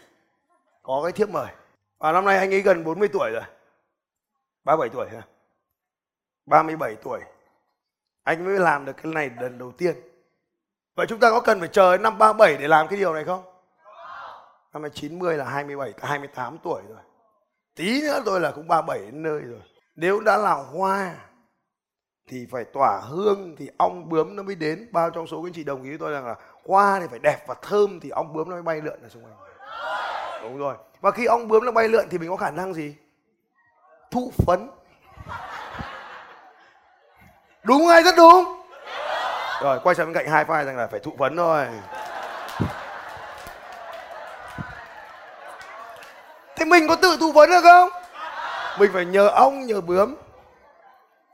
[0.83, 1.53] có cái thiếp mời.
[1.99, 3.45] Và năm nay anh ấy gần 40 tuổi rồi.
[4.65, 5.23] 37 tuổi hả?
[6.47, 7.21] 37 tuổi.
[8.23, 9.95] Anh mới làm được cái này lần đầu tiên.
[10.95, 13.25] Vậy chúng ta có cần phải chờ đến năm 37 để làm cái điều này
[13.25, 13.50] không?
[14.73, 16.99] Năm nay 90 là 27 28 tuổi rồi.
[17.77, 19.61] Tí nữa tôi là cũng 37 đến nơi rồi.
[19.97, 21.15] Nếu đã là hoa,
[22.29, 24.89] thì phải tỏa hương, thì ong bướm nó mới đến.
[24.93, 26.35] Bao trong số các anh chị đồng ý với tôi rằng là
[26.67, 29.25] hoa thì phải đẹp và thơm, thì ong bướm nó mới bay lượn ở xung
[29.25, 29.35] quanh.
[30.43, 30.77] Đúng rồi.
[31.01, 32.97] Và khi ong bướm nó bay lượn thì mình có khả năng gì?
[34.11, 34.71] Thụ phấn.
[37.65, 38.45] Đúng hay rất đúng?
[39.63, 41.67] Rồi, quay sang bên cạnh hai vai rằng là phải thụ phấn thôi.
[46.71, 47.89] Mình có tự thụ phấn được không?
[48.79, 50.15] Mình phải nhờ ông, nhờ bướm.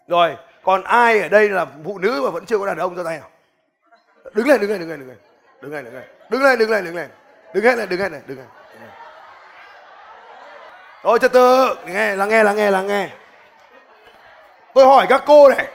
[0.09, 3.03] Rồi, còn ai ở đây là phụ nữ mà vẫn chưa có đàn ông ra
[3.05, 3.31] tay nào
[4.35, 5.19] đứng lên đứng lên đứng lên đứng lên.
[5.61, 6.05] Đứng lên đứng lên.
[6.31, 7.11] Đứng lên đứng lên đứng lên.
[7.55, 8.47] Đứng lên đứng lên đứng lên
[11.07, 11.75] rồi trật tự.
[11.87, 13.11] Nghe, lắng nghe lắng nghe lắng nghe.
[14.75, 15.67] Tôi hỏi các cô này.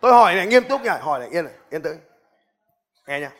[0.00, 1.98] Tôi hỏi này, nghiêm túc nhỉ hỏi này, yên này, yên tĩnh.
[3.06, 3.30] Nghe nha.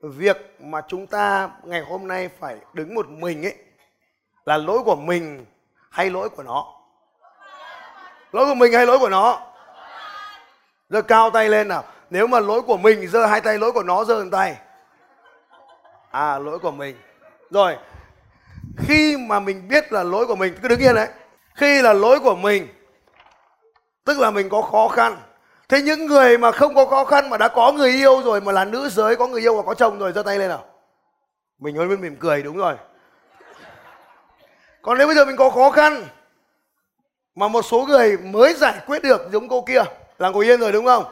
[0.00, 3.54] Việc mà chúng ta ngày hôm nay phải đứng một mình ấy
[4.46, 5.46] là lỗi của mình
[5.90, 6.66] hay lỗi của nó?
[8.32, 9.40] Lỗi của mình hay lỗi của nó?
[10.88, 11.84] Giơ cao tay lên nào.
[12.10, 14.56] Nếu mà lỗi của mình giơ hai tay, lỗi của nó giơ tay.
[16.10, 16.96] À lỗi của mình.
[17.50, 17.76] Rồi,
[18.78, 21.08] khi mà mình biết là lỗi của mình, cứ đứng yên đấy.
[21.54, 22.68] Khi là lỗi của mình,
[24.04, 25.16] tức là mình có khó khăn.
[25.68, 28.52] Thế những người mà không có khó khăn, mà đã có người yêu rồi, mà
[28.52, 30.64] là nữ giới, có người yêu và có chồng rồi, giơ tay lên nào.
[31.58, 32.74] Mình vẫn mỉm cười, đúng rồi
[34.84, 36.04] còn nếu bây giờ mình có khó khăn,
[37.34, 39.82] mà một số người mới giải quyết được giống cô kia,
[40.18, 41.04] là ngồi yên rồi đúng không?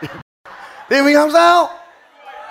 [0.90, 1.70] Thì mình làm sao?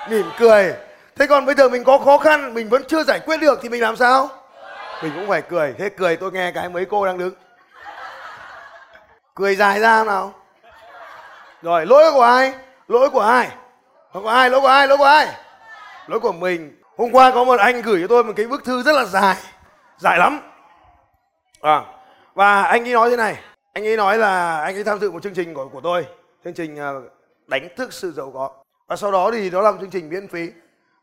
[0.10, 0.74] Mỉm cười.
[1.16, 3.70] Thế còn bây giờ mình có khó khăn, mình vẫn chưa giải quyết được thì
[3.70, 4.30] mình làm sao?
[5.04, 5.74] Mình cũng phải cười.
[5.80, 7.34] Thế cười tôi nghe cái mấy cô đang đứng.
[9.36, 10.34] Cười dài ra nào?
[11.62, 12.54] Rồi, lỗi của ai?
[12.88, 13.50] Lỗi của ai?
[14.14, 14.50] Lỗi của ai?
[14.50, 14.88] Lỗi của ai?
[14.88, 15.28] Lỗi của ai?
[16.08, 16.82] Lỗi của mình.
[16.98, 19.36] Hôm qua có một anh gửi cho tôi một cái bức thư rất là dài
[20.04, 20.40] dài lắm.
[21.62, 21.86] À,
[22.34, 23.40] và anh ấy nói thế này.
[23.74, 26.06] Anh ấy nói là anh ấy tham dự một chương trình của của tôi.
[26.44, 27.02] Chương trình ờ,
[27.48, 28.50] đánh thức sự giàu có.
[28.88, 30.50] Và sau đó thì nó một chương trình miễn phí.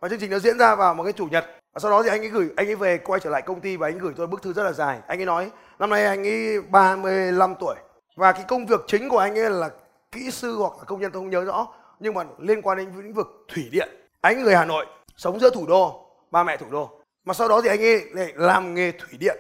[0.01, 1.47] Và chương trình nó diễn ra vào một cái chủ nhật.
[1.75, 3.77] Và sau đó thì anh ấy gửi anh ấy về quay trở lại công ty
[3.77, 4.99] và anh ấy gửi tôi bức thư rất là dài.
[5.07, 7.77] Anh ấy nói năm nay anh ấy 35 tuổi.
[8.17, 9.71] Và cái công việc chính của anh ấy là
[10.13, 11.67] kỹ sư hoặc là công nhân tôi không nhớ rõ.
[12.01, 13.89] Nhưng mà liên quan đến lĩnh vực thủy điện.
[14.21, 14.87] Anh người hà nội
[15.17, 18.33] sống giữa thủ đô ba mẹ thủ đô mà sau đó thì anh ấy lại
[18.37, 19.39] làm nghề thủy điện.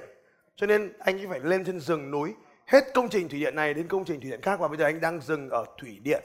[0.56, 2.34] Cho nên anh ấy phải lên trên rừng núi.
[2.66, 4.84] Hết công trình thủy điện này đến công trình thủy điện khác và bây giờ
[4.84, 6.24] anh đang dừng ở thủy điện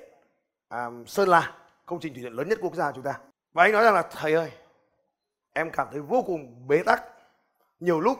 [0.69, 1.53] à, sơn la
[1.85, 3.19] công trình thủy điện lớn nhất quốc gia chúng ta.
[3.53, 4.51] Và anh nói rằng là thầy ơi
[5.53, 7.03] em cảm thấy vô cùng bế tắc.
[7.79, 8.17] Nhiều lúc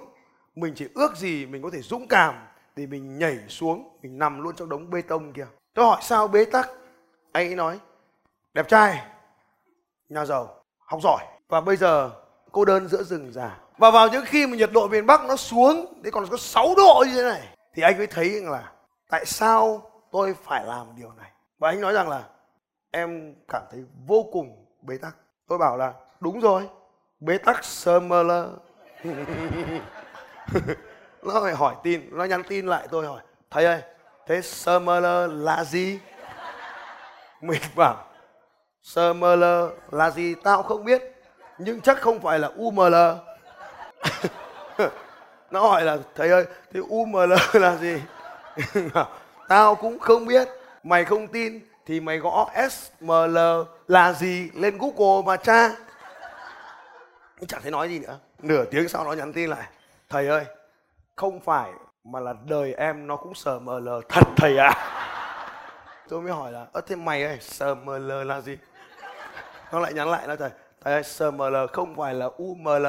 [0.56, 4.42] mình chỉ ước gì mình có thể dũng cảm thì mình nhảy xuống mình nằm
[4.42, 5.48] luôn trong đống bê tông kia.
[5.74, 6.70] Tôi hỏi sao bế tắc?
[7.32, 7.80] Anh ấy nói
[8.54, 9.08] đẹp trai
[10.10, 11.26] nhà giàu học giỏi.
[11.48, 12.12] Và bây giờ
[12.56, 13.58] cô đơn giữa rừng già.
[13.78, 16.74] Và vào những khi mà nhiệt độ miền bắc nó xuống đấy còn có 6
[16.78, 17.42] độ như thế này,
[17.74, 18.72] thì anh mới thấy là
[19.10, 21.32] tại sao tôi phải làm điều này?
[21.60, 22.24] Và anh nói rằng là
[22.92, 25.16] em cảm thấy vô cùng bế tắc.
[25.48, 26.70] Tôi bảo là, đúng rồi,
[27.20, 28.46] bế tắc Summerler
[31.24, 33.82] nó phải hỏi tin, nó nhắn tin lại tôi hỏi, thầy ơi,
[34.28, 36.00] thế Summerler là gì?
[37.42, 38.06] Mình bảo
[38.82, 41.15] Summerler là gì tao không biết
[41.58, 42.96] nhưng chắc không phải là UML
[45.52, 48.02] nó hỏi là, thầy ơi thì UML là gì?
[49.48, 50.48] Tao cũng không biết.
[50.84, 53.38] Mày không tin thì mày gõ SML
[53.88, 55.70] là gì lên Google mà tra.
[57.48, 58.20] Chẳng thấy nói gì nữa.
[58.40, 59.64] Nửa tiếng sau nó nhắn tin lại.
[60.10, 60.46] Thầy ơi,
[61.16, 61.72] không phải
[62.04, 64.68] mà là đời em nó cũng sờ ml thật thầy ạ.
[64.68, 65.02] À?
[66.10, 68.58] tôi mới hỏi là, ơ, thế mày ơi sờ ml là gì?
[69.72, 70.50] Nó lại nhắn lại là thầy
[70.86, 72.86] SML không phải là uml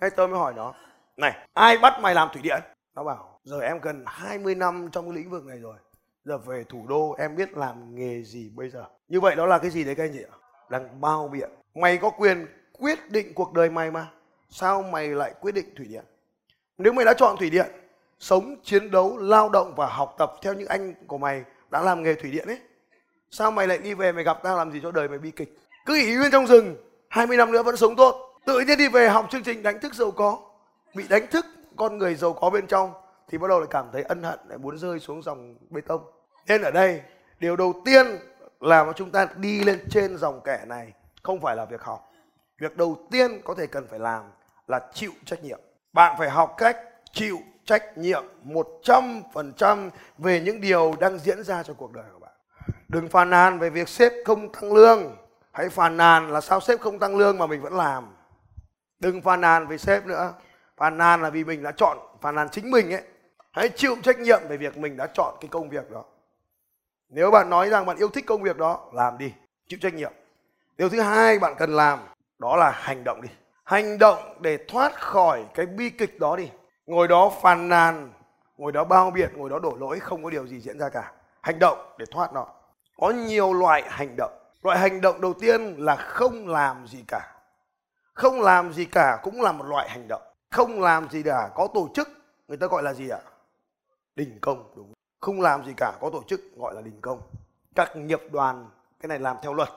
[0.00, 0.74] Thế tôi mới hỏi nó.
[1.16, 2.60] Này, ai bắt mày làm thủy điện?
[2.94, 5.76] Nó bảo, giờ em gần 20 năm trong cái lĩnh vực này rồi.
[6.24, 8.84] Giờ về thủ đô, em biết làm nghề gì bây giờ?
[9.08, 10.36] Như vậy đó là cái gì đấy các anh chị ạ?
[10.68, 11.50] Đang bao biện.
[11.74, 12.46] Mày có quyền
[12.78, 14.06] quyết định cuộc đời mày mà.
[14.48, 16.04] Sao mày lại quyết định thủy điện?
[16.78, 17.66] Nếu mày đã chọn thủy điện,
[18.18, 22.02] sống, chiến đấu, lao động và học tập theo những anh của mày đã làm
[22.02, 22.60] nghề thủy điện ấy,
[23.30, 25.58] sao mày lại đi về mày gặp tao làm gì cho đời mày bi kịch?
[25.90, 26.76] Cứ nghỉ nguyên trong rừng
[27.08, 28.40] 20 năm nữa vẫn sống tốt.
[28.46, 30.38] Tự nhiên đi về học chương trình đánh thức giàu có.
[30.94, 32.92] Bị đánh thức, con người giàu có bên trong,
[33.28, 36.00] thì bắt đầu lại cảm thấy ân hận, lại muốn rơi xuống dòng bê tông.
[36.48, 37.00] Nên ở đây,
[37.40, 38.06] điều đầu tiên
[38.60, 42.12] là mà chúng ta đi lên trên dòng kẻ này không phải là việc học.
[42.58, 44.22] Việc đầu tiên có thể cần phải làm
[44.66, 45.60] là chịu trách nhiệm.
[45.92, 46.76] Bạn phải học cách
[47.12, 52.32] chịu trách nhiệm 100% về những điều đang diễn ra trong cuộc đời của bạn.
[52.88, 55.16] Đừng phàn nàn về việc sếp không tăng lương.
[55.60, 58.16] Hãy phàn nàn là sao sếp không tăng lương mà mình vẫn làm.
[59.00, 60.34] Đừng phàn nàn về sếp nữa.
[60.76, 63.02] Phàn nàn là vì mình đã chọn, phàn nàn chính mình ấy.
[63.52, 66.04] Hãy chịu trách nhiệm về việc mình đã chọn cái công việc đó.
[67.08, 69.32] Nếu bạn nói rằng bạn yêu thích công việc đó, làm đi,
[69.68, 70.12] chịu trách nhiệm.
[70.76, 71.98] Điều thứ hai bạn cần làm
[72.38, 73.28] đó là hành động đi
[73.64, 76.50] hành động để thoát khỏi cái bi kịch đó đi
[76.86, 78.12] ngồi đó phàn nàn
[78.56, 81.12] ngồi đó bao biện ngồi đó đổ lỗi không có điều gì diễn ra cả
[81.40, 82.46] hành động để thoát nó
[83.00, 87.34] có nhiều loại hành động loại hành động đầu tiên là không làm gì cả.
[88.14, 90.22] Không làm gì cả cũng là một loại hành động.
[90.50, 92.08] Không làm gì cả có tổ chức,
[92.48, 93.20] người ta gọi là gì ạ?
[94.16, 95.40] Đình công, đúng không?
[95.40, 97.20] Làm gì cả có tổ chức gọi là đình công.
[97.74, 98.70] Các nghiệp đoàn,
[99.00, 99.68] cái này làm theo luật.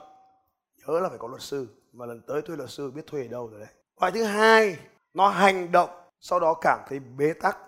[0.86, 3.28] Nhớ là phải có luật sư, mà lần tới thuê luật sư biết thuê ở
[3.28, 3.68] đâu rồi đấy.
[4.00, 4.76] Loại thứ hai,
[5.14, 7.58] nó hành động, sau đó cảm thấy bế tắc,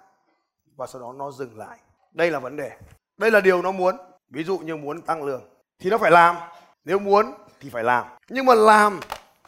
[0.77, 1.79] và sau đó nó dừng lại.
[2.13, 2.71] Đây là vấn đề.
[3.17, 3.97] Đây là điều nó muốn.
[4.31, 5.43] Ví dụ như muốn tăng lương,
[5.79, 6.37] thì nó phải làm
[6.87, 8.05] nếu muốn thì phải làm.
[8.29, 9.01] Nhưng mà làm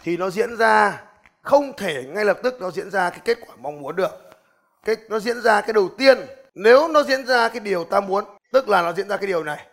[0.02, 1.02] thì nó diễn ra,
[1.42, 4.10] không thể ngay lập tức nó diễn ra cái kết quả mong muốn được.
[4.84, 6.18] Cái, nó diễn ra cái đầu tiên.
[6.54, 9.44] Nếu nó diễn ra cái điều ta muốn, tức là nó diễn ra cái điều
[9.44, 9.66] này,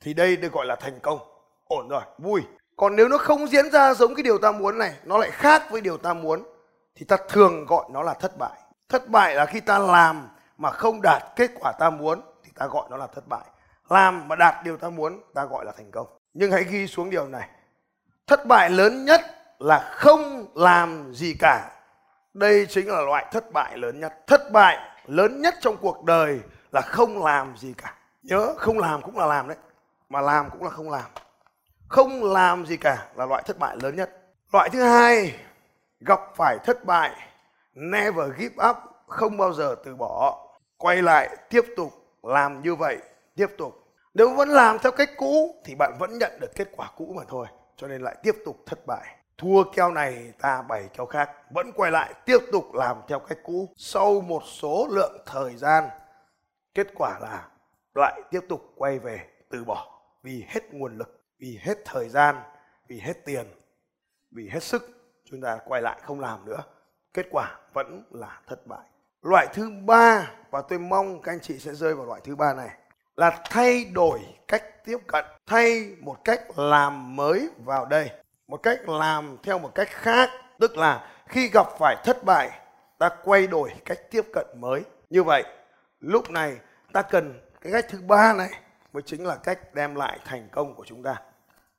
[0.00, 1.18] thì đây được gọi là thành công.
[1.64, 2.42] Ổn rồi, vui.
[2.76, 5.62] Còn nếu nó không diễn ra giống cái điều ta muốn này, nó lại khác
[5.70, 6.42] với điều ta muốn,
[6.94, 8.60] thì ta thường gọi nó là thất bại.
[8.88, 12.66] Thất bại là khi ta làm mà không đạt kết quả ta muốn, thì ta
[12.66, 13.44] gọi nó là thất bại.
[13.88, 17.10] Làm mà đạt điều ta muốn, ta gọi là thành công nhưng hãy ghi xuống
[17.10, 17.48] điều này.
[18.26, 19.20] Thất bại lớn nhất
[19.58, 21.70] là không làm gì cả.
[22.34, 24.12] Đây chính là loại thất bại lớn nhất.
[24.26, 26.40] Thất bại lớn nhất trong cuộc đời
[26.72, 27.94] là không làm gì cả.
[28.22, 29.56] Nhớ, không làm cũng là làm đấy.
[30.08, 31.10] Mà làm cũng là không làm.
[31.88, 34.10] Không làm gì cả là loại thất bại lớn nhất.
[34.52, 35.34] Loại thứ hai,
[36.00, 37.10] gặp phải thất bại,
[37.74, 40.46] never give up, không bao giờ từ bỏ.
[40.76, 42.98] Quay lại tiếp tục làm như vậy,
[43.36, 43.79] tiếp tục
[44.14, 47.22] nếu vẫn làm theo cách cũ thì bạn vẫn nhận được kết quả cũ mà
[47.28, 47.46] thôi,
[47.76, 49.16] cho nên lại tiếp tục thất bại.
[49.38, 53.38] Thua keo này ta bày keo khác, vẫn quay lại tiếp tục làm theo cách
[53.42, 55.84] cũ sau một số lượng thời gian.
[56.74, 57.48] Kết quả là
[57.94, 62.36] lại tiếp tục quay về từ bỏ vì hết nguồn lực, vì hết thời gian,
[62.88, 63.46] vì hết tiền,
[64.30, 64.82] vì hết sức.
[65.24, 66.62] Chúng ta quay lại không làm nữa.
[67.14, 68.86] Kết quả vẫn là thất bại.
[69.22, 72.54] Loại thứ ba, và tôi mong các anh chị sẽ rơi vào loại thứ ba
[72.54, 72.70] này
[73.20, 78.10] là thay đổi cách tiếp cận, thay một cách làm mới vào đây,
[78.48, 80.30] một cách làm theo một cách khác.
[80.58, 82.50] Tức là khi gặp phải thất bại,
[82.98, 84.82] ta quay đổi cách tiếp cận mới.
[85.10, 85.44] Như vậy,
[86.00, 86.56] lúc này
[86.92, 88.50] ta cần cái cách thứ ba này
[88.92, 91.16] mới chính là cách đem lại thành công của chúng ta.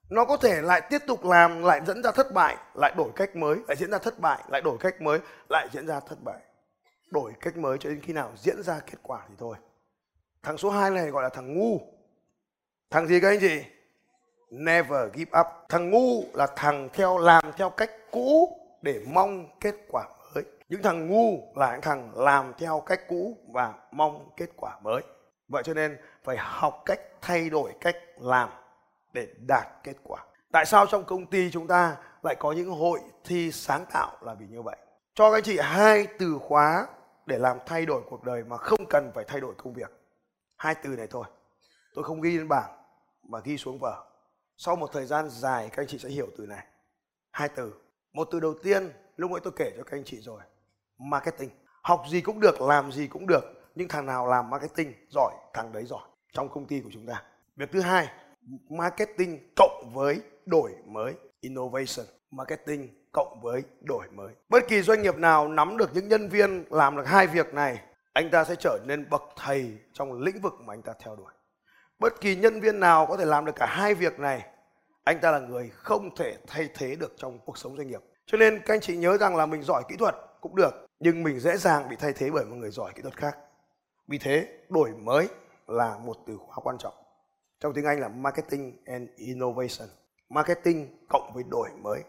[0.09, 3.35] Nó có thể lại tiếp tục làm, lại dẫn ra thất bại, lại đổi cách
[3.35, 5.19] mới, lại diễn ra thất bại, lại đổi cách mới,
[5.49, 6.39] lại diễn ra thất bại.
[7.11, 9.55] Đổi cách mới cho đến khi nào diễn ra kết quả thì thôi
[10.43, 11.81] thằng số 2 này gọi là thằng ngu.
[12.89, 13.63] Thằng gì các anh chị?
[14.49, 15.47] Never give up.
[15.69, 20.43] Thằng ngu là thằng theo, làm theo cách cũ để mong kết quả mới.
[20.69, 25.01] Những thằng ngu là những thằng làm theo cách cũ và mong kết quả mới.
[25.47, 28.49] Vậy cho nên phải học cách thay đổi, cách làm
[29.13, 30.25] để đạt kết quả.
[30.51, 34.33] Tại sao trong công ty chúng ta lại có những hội thi sáng tạo là
[34.33, 34.77] vì như vậy?
[35.13, 36.87] Cho các anh chị hai từ khóa
[37.25, 40.00] để làm thay đổi cuộc đời mà không cần phải thay đổi công việc
[40.61, 41.25] hai từ này thôi.
[41.93, 42.71] Tôi không ghi lên bảng,
[43.23, 44.03] mà ghi xuống vở.
[44.57, 46.65] Sau một thời gian dài, các anh chị sẽ hiểu từ này.
[47.31, 47.73] Hai từ
[48.13, 50.41] một từ đầu tiên, lúc nãy tôi kể cho các anh chị rồi.
[50.97, 51.49] Marketing.
[51.81, 53.43] Học gì cũng được, làm gì cũng được,
[53.75, 57.23] nhưng thằng nào làm marketing, giỏi, thằng đấy giỏi, trong công ty của chúng ta.
[57.55, 58.09] Việc thứ hai,
[58.69, 61.13] marketing cộng với đổi mới.
[61.39, 62.05] Innovation.
[62.31, 64.33] Marketing cộng với đổi mới.
[64.49, 67.81] Bất kỳ doanh nghiệp nào nắm được những nhân viên làm được hai việc này
[68.13, 71.33] anh ta sẽ trở nên bậc thầy trong lĩnh vực mà anh ta theo đuổi.
[71.99, 74.45] Bất kỳ nhân viên nào có thể làm được cả hai việc này,
[75.03, 78.01] anh ta là người không thể thay thế được trong cuộc sống doanh nghiệp.
[78.25, 81.23] Cho nên các anh chị nhớ rằng là mình giỏi kỹ thuật cũng được, nhưng
[81.23, 83.37] mình dễ dàng bị thay thế bởi một người giỏi kỹ thuật khác.
[84.07, 85.27] Vì thế, đổi mới
[85.67, 86.93] là một từ khóa quan trọng.
[87.59, 89.89] Trong tiếng anh là marketing and innovation.
[90.29, 92.03] Marketing cộng với đổi mới.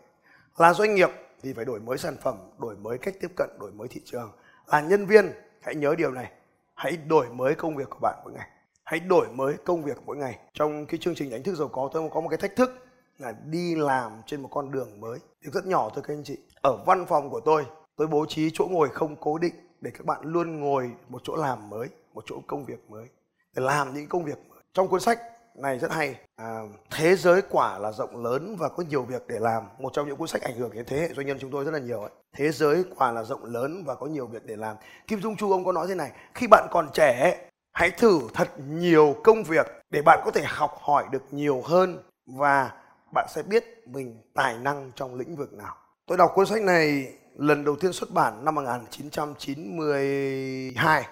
[0.57, 1.11] Là doanh nghiệp
[1.42, 4.32] thì phải đổi mới sản phẩm, đổi mới cách tiếp cận, đổi mới thị trường.
[4.66, 5.32] Là nhân viên
[5.62, 6.32] hãy nhớ điều này.
[6.74, 8.48] Hãy đổi mới công việc của bạn mỗi ngày.
[8.84, 10.38] Hãy đổi mới công việc mỗi ngày.
[10.54, 12.86] Trong cái chương trình đánh thức giàu có, tôi có một cái thách thức
[13.18, 15.18] là đi làm trên một con đường mới.
[15.44, 16.38] Việc rất nhỏ thôi các anh chị.
[16.62, 17.64] Ở văn phòng của tôi
[17.96, 21.36] tôi bố trí chỗ ngồi không cố định để các bạn luôn ngồi một chỗ
[21.36, 23.08] làm mới, một chỗ công việc mới.
[23.56, 24.62] Để làm những công việc mới.
[24.74, 25.18] Trong cuốn sách
[25.57, 26.16] này rất hay.
[26.36, 29.64] À, thế giới quả là rộng lớn và có nhiều việc để làm.
[29.78, 31.70] Một trong những cuốn sách ảnh hưởng đến thế hệ doanh nhân chúng tôi rất
[31.70, 32.11] là nhiều ấy.
[32.36, 34.76] thế giới quả là rộng lớn và có nhiều việc để làm.
[35.07, 37.38] Kim dung chu ông có nói thế này khi bạn còn trẻ
[37.72, 42.03] hãy thử thật nhiều công việc để bạn có thể học hỏi được nhiều hơn
[42.26, 42.72] và
[43.14, 45.76] bạn sẽ biết mình tài năng trong lĩnh vực nào.
[46.07, 51.05] Tôi đọc cuốn sách này lần đầu tiên xuất bản năm 1992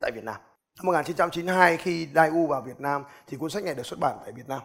[0.00, 0.40] tại Việt Nam.
[0.82, 4.32] Năm 1992 khi Daewoo vào Việt Nam thì cuốn sách này được xuất bản tại
[4.32, 4.60] Việt Nam.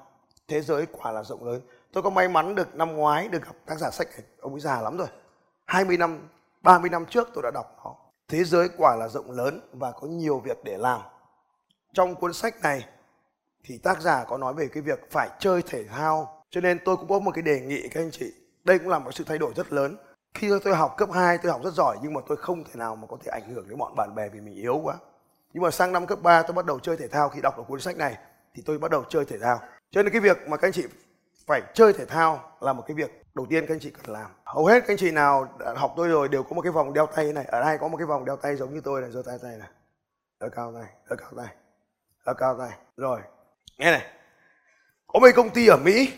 [0.48, 1.62] Thế giới quả là rộng lớn.
[1.94, 4.22] Tôi có may mắn được năm ngoái được gặp tác giả sách này.
[4.40, 5.08] Ông ấy già lắm rồi.
[5.66, 6.20] 20 năm,
[6.62, 7.96] 30 năm trước tôi đã đọc nó.
[8.28, 11.02] Thế giới quả là rộng lớn và có nhiều việc để làm.
[11.94, 12.86] Trong cuốn sách này
[13.64, 16.44] thì tác giả có nói về cái việc phải chơi thể thao.
[16.50, 18.34] Cho nên tôi cũng có một cái đề nghị các anh chị.
[18.64, 19.98] Đây cũng là một sự thay đổi rất lớn.
[20.34, 22.96] Khi tôi học cấp 2 tôi học rất giỏi nhưng mà tôi không thể nào
[22.96, 24.96] mà có thể ảnh hưởng đến bọn bạn bè vì mình yếu quá
[25.58, 27.64] nhưng mà sang năm cấp 3 tôi bắt đầu chơi thể thao khi đọc được
[27.68, 28.18] cuốn sách này,
[28.56, 29.60] thì tôi bắt đầu chơi thể thao.
[29.92, 30.86] Cho nên cái việc mà các anh chị
[31.48, 34.32] phải chơi thể thao là một cái việc đầu tiên các anh chị cần làm.
[34.46, 37.06] Hầu hết các anh chị nào học tôi rồi đều có một cái vòng đeo
[37.06, 37.46] tay này.
[37.46, 39.52] Ở đây có một cái vòng đeo tay giống như tôi này, giơ tay tay
[39.58, 39.68] này.
[40.40, 41.56] Ở cao tay ở cao tay
[42.24, 42.70] ở cao tay.
[42.98, 43.20] Rồi,
[43.78, 44.06] nghe này.
[45.08, 46.14] Có mấy công ty ở mỹ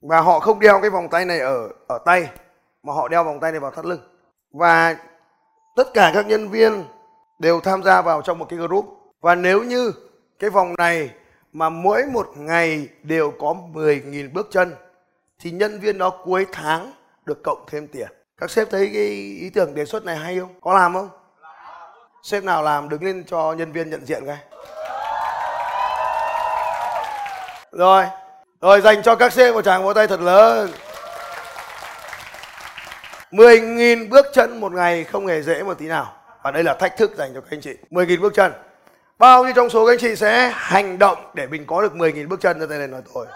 [0.00, 2.30] và họ không đeo cái vòng tay này ở ở tay,
[2.82, 4.00] mà họ đeo vòng tay này vào thắt lưng.
[4.52, 4.96] Và
[5.76, 6.84] tất cả các nhân viên
[7.38, 9.92] đều tham gia vào trong một cái group và nếu như
[10.38, 11.10] cái vòng này
[11.52, 14.74] mà mỗi một ngày đều có 10.000 bước chân
[15.40, 16.92] thì nhân viên đó cuối tháng
[17.24, 18.08] được cộng thêm tiền.
[18.36, 19.06] Các sếp thấy cái
[19.40, 20.60] ý tưởng đề xuất này hay không?
[20.60, 21.08] Có làm không?
[22.22, 24.38] Sếp nào làm đứng lên cho nhân viên nhận diện cái.
[27.72, 28.04] Rồi,
[28.60, 30.70] rồi dành cho các sếp một tràng vỗ tay thật lớn.
[33.30, 36.96] 10.000 bước chân một ngày không hề dễ một tí nào và đây là thách
[36.96, 37.76] thức dành cho các anh chị.
[37.90, 38.52] 10.000 bước chân.
[39.18, 42.28] Bao nhiêu trong số các anh chị sẽ hành động để mình có được 10.000
[42.28, 42.60] bước chân?
[42.60, 43.26] Ra tay lên nói tôi.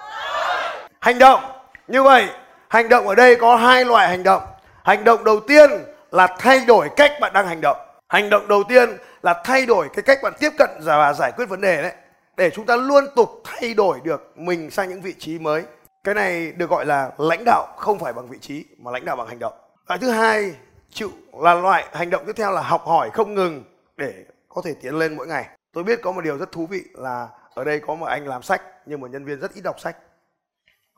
[1.01, 1.41] Hành động.
[1.89, 2.27] Như vậy,
[2.69, 4.43] hành động ở đây có hai loại hành động.
[4.85, 5.71] Hành động đầu tiên
[6.11, 7.77] là thay đổi cách bạn đang hành động.
[8.09, 8.89] Hành động đầu tiên
[9.23, 11.93] là thay đổi cái cách bạn tiếp cận và giải quyết vấn đề đấy.
[12.37, 15.63] Để chúng ta luôn tục thay đổi được mình sang những vị trí mới.
[16.05, 19.17] Cái này được gọi là lãnh đạo không phải bằng vị trí, mà lãnh đạo
[19.17, 19.53] bằng hành động.
[19.87, 20.55] Loại thứ hai
[20.93, 23.65] chịu là loại hành động tiếp theo là học hỏi không ngừng
[23.97, 25.49] để có thể tiến lên mỗi ngày.
[25.73, 28.43] Tôi biết có một điều rất thú vị là ở đây có một anh làm
[28.43, 29.97] sách, nhưng mà nhân viên rất ít đọc sách.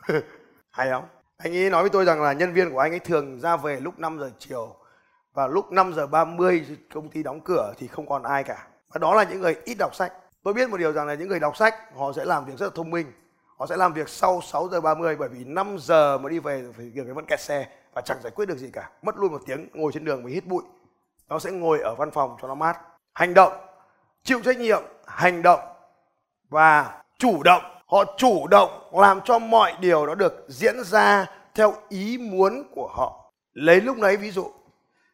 [0.70, 1.05] Hay không
[1.36, 3.80] anh ấy nói với tôi rằng là nhân viên của anh ấy thường ra về
[3.80, 4.76] lúc 5 giờ chiều
[5.34, 8.66] và lúc 5 giờ 30 công ty đóng cửa thì không còn ai cả.
[8.92, 10.12] Và đó là những người ít đọc sách.
[10.42, 12.66] Tôi biết một điều rằng là những người đọc sách, họ sẽ làm việc rất
[12.66, 13.12] là thông minh.
[13.59, 16.64] Họ sẽ làm việc sau 6 giờ 30 bởi vì 5 giờ mà đi về
[16.78, 18.90] thì kiểu vẫn kẹt xe và chẳng giải quyết được gì cả.
[19.03, 20.62] Mất luôn một tiếng, ngồi trên đường mình hít bụi.
[21.28, 22.78] Nó sẽ ngồi ở văn phòng cho nó mát.
[23.14, 23.53] Hành động,
[24.24, 25.61] chịu trách nhiệm, hành động.
[26.49, 31.74] Và chủ động, họ chủ động làm cho mọi điều nó được diễn ra theo
[31.88, 33.32] ý muốn của họ.
[33.53, 34.53] Lấy lúc đấy ví dụ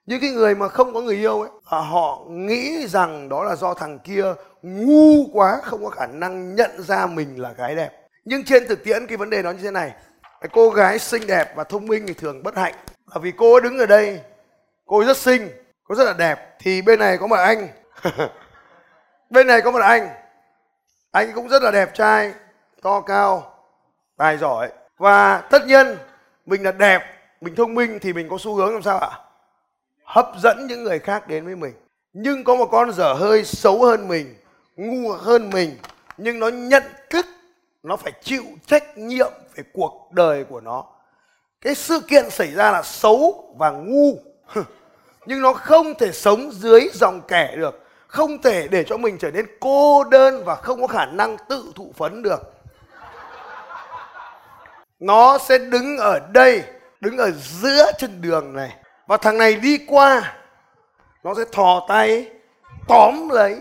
[0.07, 3.57] như cái người mà không có người yêu ấy à, họ nghĩ rằng đó là
[3.57, 4.25] do thằng kia
[4.63, 7.91] ngu quá, không có khả năng nhận ra mình là gái đẹp.
[8.25, 9.93] Nhưng trên thực tiễn cái vấn đề nó như thế này
[10.41, 12.75] cái cô gái xinh đẹp và thông minh thì thường bất hạnh.
[13.15, 14.21] Là vì cô ấy đứng ở đây,
[14.87, 15.49] cô ấy rất xinh,
[15.85, 17.69] cô rất là đẹp, thì bên này có một anh.
[19.31, 20.09] Bên này có một anh.
[21.11, 22.33] Anh cũng rất là đẹp trai,
[22.83, 23.55] to cao,
[24.17, 24.71] tài giỏi.
[24.99, 25.87] Và tất nhiên,
[26.47, 27.03] mình là đẹp,
[27.41, 29.11] mình thông minh thì mình có xu hướng làm sao ạ?
[30.05, 31.73] Hấp dẫn những người khác đến với mình.
[32.13, 34.35] Nhưng có một con dở hơi xấu hơn mình,
[34.77, 35.77] ngu hơn mình,
[36.17, 37.27] nhưng nó nhận thức
[37.83, 40.85] nó phải chịu trách nhiệm về cuộc đời của nó.
[41.61, 44.19] Cái sự kiện xảy ra là xấu và ngu.
[45.27, 47.87] Nhưng nó không thể sống dưới dòng kẻ được.
[48.07, 51.73] Không thể để cho mình trở nên cô đơn và không có khả năng tự
[51.75, 52.55] thụ phấn được.
[55.01, 56.63] Nó sẽ đứng ở đây,
[57.01, 58.77] đứng ở giữa chân đường này.
[59.07, 60.37] Và thằng này đi qua,
[61.25, 62.31] nó sẽ thò tay,
[62.89, 63.57] tóm lấy.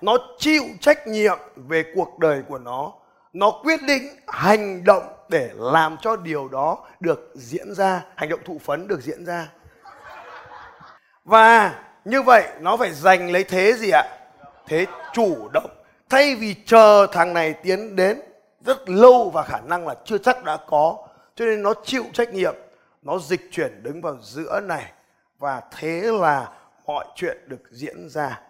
[0.00, 2.92] Nó chịu trách nhiệm về cuộc đời của nó
[3.32, 8.40] nó quyết định hành động để làm cho điều đó được diễn ra, hành động
[8.44, 9.48] thụ phấn được diễn ra.
[11.24, 11.74] Và
[12.04, 14.04] như vậy, nó phải giành lấy thế gì ạ?
[14.66, 15.70] Thế chủ động.
[16.08, 18.20] Thay vì chờ thằng này tiến đến
[18.64, 22.32] rất lâu và khả năng là chưa chắc đã có, cho nên nó chịu trách
[22.34, 22.54] nhiệm,
[23.02, 24.92] nó dịch chuyển đứng vào giữa này
[25.38, 26.48] và thế là
[26.86, 28.40] mọi chuyện được diễn ra.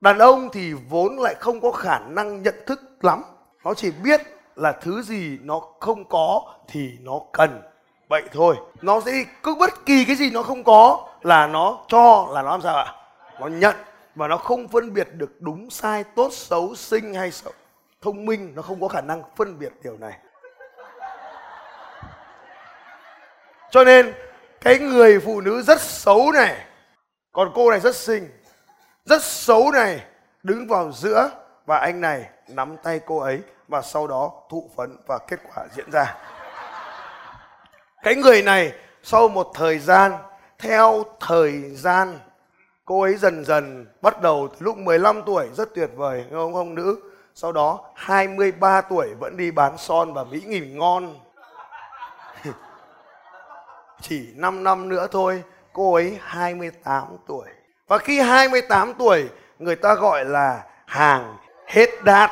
[0.00, 3.22] Đàn ông thì vốn lại không có khả năng nhận thức lắm
[3.66, 4.20] nó chỉ biết
[4.56, 7.62] là thứ gì nó không có thì nó cần.
[8.08, 8.56] Vậy thôi.
[8.82, 12.50] Nó sẽ cứ bất kỳ cái gì nó không có là nó cho là nó
[12.50, 12.94] làm sao ạ?
[13.40, 13.76] Nó nhận.
[14.14, 17.52] Và nó không phân biệt được đúng, sai, tốt, xấu sinh hay xấu.
[18.02, 20.18] Thông minh, nó không có khả năng phân biệt điều này.
[23.70, 24.14] Cho nên,
[24.60, 26.64] cái người phụ nữ rất xấu này,
[27.32, 28.28] còn cô này rất xinh,
[29.04, 30.00] rất xấu này,
[30.42, 31.30] đứng vào giữa
[31.66, 35.64] và anh này nắm tay cô ấy và sau đó thụ phấn và kết quả
[35.76, 36.16] diễn ra.
[38.02, 40.12] Cái người này sau một thời gian,
[40.58, 42.18] theo thời gian,
[42.84, 46.74] cô ấy dần dần bắt đầu từ lúc 15 tuổi, rất tuyệt vời ông không
[46.74, 47.00] nữ?
[47.34, 51.14] Sau đó 23 tuổi vẫn đi bán son và mỹ nghỉ ngon.
[54.00, 55.42] Chỉ 5 năm nữa thôi,
[55.72, 57.48] cô ấy 28 tuổi.
[57.88, 61.36] Và khi 28 tuổi, người ta gọi là hàng
[61.66, 62.30] hết đát.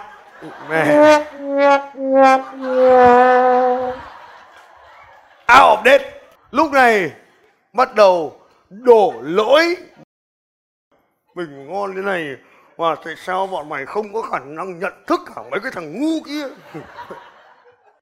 [5.61, 6.21] Out of date.
[6.51, 7.11] Lúc này,
[7.73, 9.77] bắt đầu đổ lỗi.
[11.35, 12.37] Mình ngon thế này,
[12.79, 16.01] mà tại sao bọn mày không có khả năng nhận thức cả mấy cái thằng
[16.01, 16.47] ngu kia?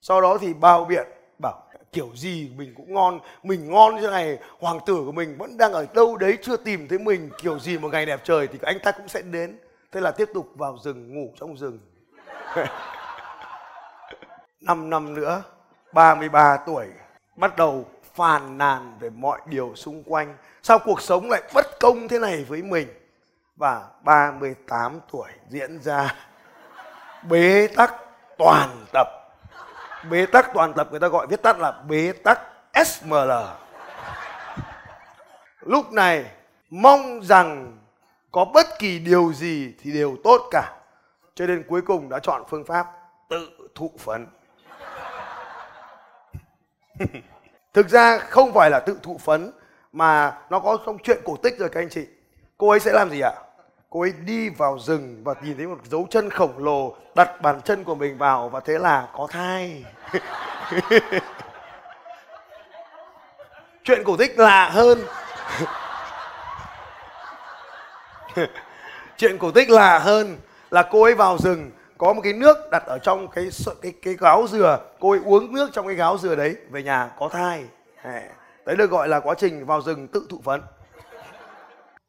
[0.01, 1.07] Sau đó thì bao biện,
[1.39, 1.63] bảo
[1.93, 5.73] kiểu gì mình cũng ngon, mình ngon như này, hoàng tử của mình vẫn đang
[5.73, 8.79] ở đâu đấy chưa tìm thấy mình, kiểu gì một ngày đẹp trời thì anh
[8.83, 9.59] ta cũng sẽ đến
[9.93, 11.79] thế là tiếp tục vào rừng, ngủ trong rừng.
[14.61, 15.43] 5 năm nữa
[15.93, 16.87] 33 tuổi,
[17.37, 20.37] bắt đầu phàn nàn về mọi điều xung quanh.
[20.63, 22.89] Sao cuộc sống lại bất công thế này với mình?
[23.57, 26.15] Và 38 tuổi diễn ra
[27.29, 27.95] bế tắc
[28.39, 29.07] toàn tập.
[30.11, 32.41] Bế tắc toàn tập người ta gọi, viết tắt là bế tắc
[32.87, 33.31] SML
[35.63, 36.25] lúc này,
[36.71, 37.72] mong rằng
[38.33, 40.73] có bất kỳ điều gì thì đều tốt cả.
[41.35, 42.87] Cho nên cuối cùng đã chọn phương pháp
[43.29, 44.27] tự thụ phấn.
[47.75, 49.53] Thực ra không phải là tự thụ phấn,
[49.93, 52.07] mà nó có trong chuyện cổ tích rồi các anh chị.
[52.59, 53.33] Cô ấy sẽ làm gì ạ?
[53.91, 57.61] Cô ấy đi vào rừng và nhìn thấy một dấu chân khổng lồ đặt bàn
[57.65, 59.85] chân của mình vào và thế là có thai.
[63.85, 64.99] Chuyện cổ tích lạ hơn.
[69.17, 70.37] chuyện cổ tích lạ hơn
[70.71, 73.49] là cô ấy vào rừng, có một cái nước đặt ở trong cái
[73.83, 74.81] cái cái gáo dừa.
[75.01, 77.65] Cô ấy uống nước trong cái gáo dừa đấy, về nhà có thai.
[78.67, 80.61] Đấy được gọi là quá trình vào rừng tự thụ phấn.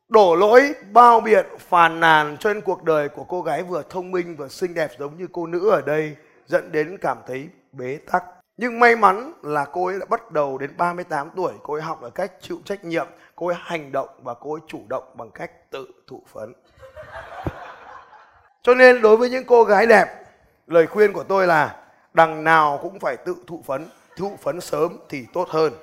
[0.10, 4.36] Đổ lỗi, bao biện, phàn nàn trên cuộc đời của cô gái vừa thông minh
[4.36, 6.16] vừa xinh đẹp giống như cô nữ ở đây
[6.48, 8.24] dẫn đến cảm thấy bế tắc.
[8.58, 12.02] Nhưng may mắn là cô ấy đã bắt đầu đến 38 tuổi, cô ấy học
[12.02, 15.32] ở cách chịu trách nhiệm cô ấy hành động và cô ấy chủ động bằng
[15.32, 16.54] cách tự thụ phấn.
[18.62, 20.08] Cho nên đối với những cô gái đẹp,
[20.68, 21.76] lời khuyên của tôi là
[22.14, 23.88] đằng nào cũng phải tự thụ phấn.
[24.18, 25.74] Thụ phấn sớm thì tốt hơn.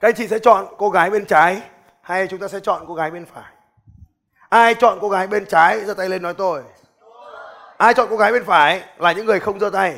[0.00, 1.62] Các anh chị sẽ chọn cô gái bên trái
[2.02, 3.52] hay chúng ta sẽ chọn cô gái bên phải?
[4.48, 6.62] Ai chọn cô gái bên trái, giơ tay lên nói tôi.
[7.76, 9.96] Ai chọn cô gái bên phải là những người không giơ tay.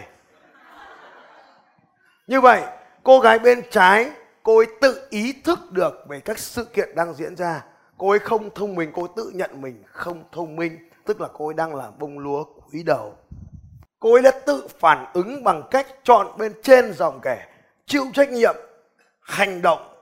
[2.27, 2.63] Như vậy,
[3.03, 4.11] cô gái bên trái
[4.43, 7.65] cô ấy tự ý thức được về các sự kiện đang diễn ra.
[7.99, 11.29] Cô ấy không thông minh, cô ấy tự nhận mình không thông minh, tức là
[11.33, 13.15] cô ấy đang là bông lúa quý đầu.
[14.01, 17.49] Cô ấy đã tự phản ứng bằng cách chọn bên trên dòng kẻ,
[17.87, 18.55] chịu trách nhiệm,
[19.21, 19.95] hành động,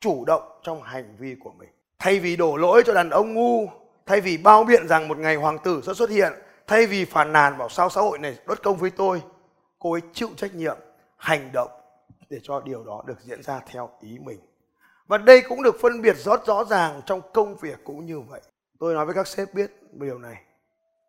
[0.00, 1.68] chủ động trong hành vi của mình.
[1.98, 3.68] Thay vì đổ lỗi cho đàn ông ngu,
[4.06, 6.32] thay vì bao biện rằng một ngày hoàng tử sẽ xuất hiện,
[6.66, 9.22] thay vì phàn nàn bảo sao xã hội này đốt công với tôi,
[9.78, 10.76] cô ấy chịu trách nhiệm,
[11.16, 11.70] hành động
[12.32, 14.38] để cho điều đó được diễn ra theo ý mình.
[15.06, 18.40] Và đây cũng được phân biệt rất rõ ràng trong công việc cũng như vậy.
[18.78, 20.42] Tôi nói với các sếp biết điều này.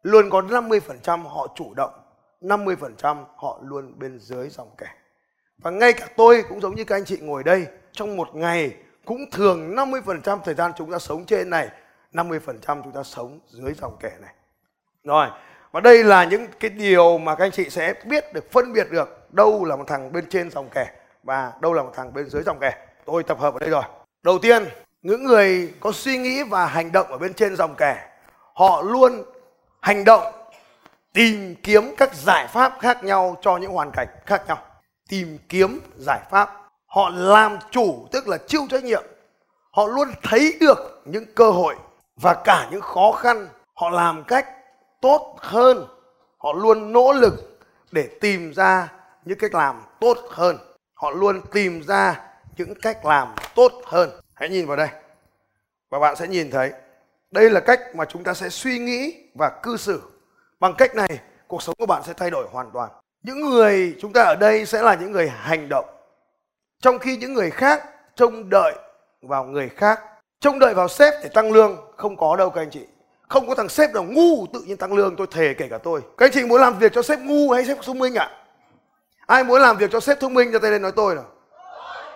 [0.01, 1.93] Luôn có 50% họ chủ động
[2.41, 4.88] 50% họ luôn bên dưới dòng kẻ.
[5.57, 8.76] Và ngay cả tôi cũng giống như các anh chị ngồi đây, trong một ngày
[9.05, 11.69] cũng thường 50% thời gian chúng ta sống trên này
[12.13, 14.34] 50% chúng ta sống dưới dòng kẻ này.
[15.03, 15.28] Rồi,
[15.71, 18.88] và đây là những cái điều mà các anh chị sẽ biết, được phân biệt
[18.91, 22.30] được đâu là một thằng bên trên dòng kẻ và đâu là một thằng bên
[22.30, 22.88] dưới dòng kẻ?
[23.05, 23.84] Tôi tập hợp ở đây rồi.
[24.24, 24.65] Đầu tiên,
[25.01, 28.09] những người có suy nghĩ và hành động ở bên trên dòng kẻ,
[28.53, 29.24] họ luôn
[29.82, 30.34] hành động,
[31.13, 34.57] tìm kiếm các giải pháp khác nhau cho những hoàn cảnh khác nhau.
[35.09, 36.59] Tìm kiếm giải pháp.
[36.86, 39.03] Họ làm chủ, tức là chịu trách nhiệm.
[39.71, 41.76] Họ luôn thấy được những cơ hội
[42.15, 43.47] và cả những khó khăn.
[43.74, 44.47] Họ làm cách
[45.01, 45.88] tốt hơn.
[46.38, 47.59] Họ luôn nỗ lực
[47.91, 48.91] để tìm ra
[49.26, 50.57] những cách làm tốt hơn
[51.04, 52.22] họ luôn tìm ra
[52.58, 54.10] những cách làm tốt hơn.
[54.34, 54.88] Hãy nhìn vào đây.
[55.89, 56.72] Và bạn sẽ nhìn thấy,
[57.32, 60.01] đây là cách mà chúng ta sẽ suy nghĩ và cư xử.
[60.60, 62.89] Bằng cách này, cuộc sống của bạn sẽ thay đổi hoàn toàn.
[63.24, 65.86] Những người chúng ta ở đây sẽ là những người hành động.
[66.82, 67.84] Trong khi những người khác
[68.16, 68.74] trông đợi
[69.22, 69.99] vào người khác,
[70.39, 72.86] trông đợi vào sếp để tăng lương, không có đâu các anh chị.
[73.28, 76.01] Không có thằng sếp nào ngu tự nhiên tăng lương, tôi thề kể cả tôi.
[76.18, 78.30] Các anh chị muốn làm việc cho sếp ngu hay sếp thông minh ạ?
[78.32, 78.43] à?
[79.26, 81.26] Ai muốn làm việc cho sếp thông minh cho tay lên nói tôi nào.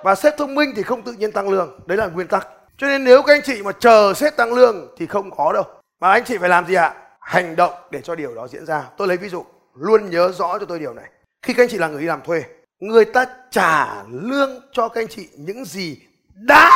[0.04, 1.80] Và sếp thông minh thì không tự nhiên tăng lương.
[1.86, 2.48] Đấy là nguyên tắc.
[2.78, 5.64] Cho nên nếu các anh chị mà chờ sếp tăng lương thì không có đâu.
[6.00, 6.94] Mà anh chị phải làm gì ạ?
[7.20, 8.84] Hành động để cho điều đó diễn ra.
[8.98, 9.46] Tôi lấy ví dụ,
[9.76, 11.06] luôn nhớ rõ cho tôi điều này.
[11.42, 12.44] Khi các anh chị là người đi làm thuê,
[12.80, 15.98] người ta trả lương cho các anh chị những gì
[16.34, 16.72] đã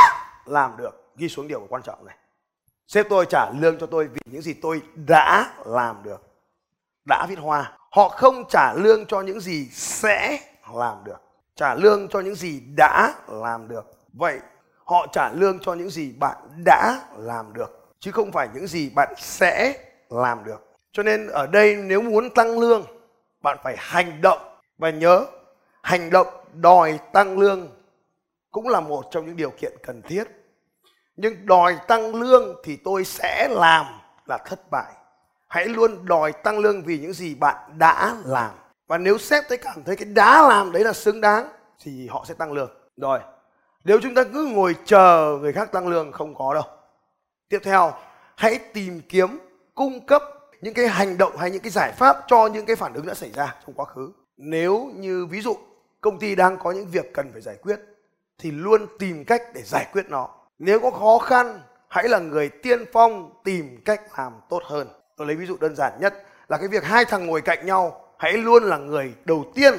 [0.46, 1.14] làm được.
[1.18, 2.16] Ghi xuống điều quan trọng này.
[2.88, 6.31] Sếp tôi trả lương cho tôi vì những gì tôi đã làm được
[7.06, 7.78] đã viết hoa.
[7.92, 10.40] Họ không trả lương cho những gì sẽ
[10.74, 11.22] làm được,
[11.56, 13.86] trả lương cho những gì đã làm được.
[14.14, 14.40] Vậy
[14.86, 18.90] họ trả lương cho những gì bạn đã làm được, chứ không phải những gì
[18.90, 19.74] bạn sẽ
[20.10, 20.68] làm được.
[20.92, 22.86] Cho nên ở đây nếu muốn tăng lương,
[23.42, 24.40] bạn phải hành động.
[24.78, 25.26] Và nhớ,
[25.82, 27.68] hành động đòi tăng lương
[28.52, 30.24] cũng là một trong những điều kiện cần thiết.
[31.16, 33.86] Nhưng đòi tăng lương thì tôi sẽ làm
[34.26, 34.92] là thất bại
[35.52, 38.52] hãy luôn đòi tăng lương vì những gì bạn đã làm.
[38.88, 41.48] Và nếu sếp thấy cảm thấy cái đã làm đấy là xứng đáng,
[41.84, 42.72] thì họ sẽ tăng lương.
[42.98, 43.20] Rồi,
[43.84, 46.64] nếu chúng ta cứ ngồi chờ người khác tăng lương, không có đâu.
[47.50, 47.94] Tiếp theo,
[48.36, 49.40] hãy tìm kiếm,
[49.76, 50.24] cung cấp
[50.62, 53.14] những cái hành động hay những cái giải pháp cho những cái phản ứng đã
[53.14, 54.12] xảy ra trong quá khứ.
[54.38, 55.58] Nếu như ví dụ
[56.02, 57.80] công ty đang có những việc cần phải giải quyết,
[58.38, 60.30] thì luôn tìm cách để giải quyết nó.
[60.60, 64.88] Nếu có khó khăn, hãy là người tiên phong tìm cách làm tốt hơn
[65.22, 66.14] tôi lấy ví dụ đơn giản nhất
[66.50, 69.74] là cái việc hai thằng ngồi cạnh nhau hãy luôn là người đầu tiên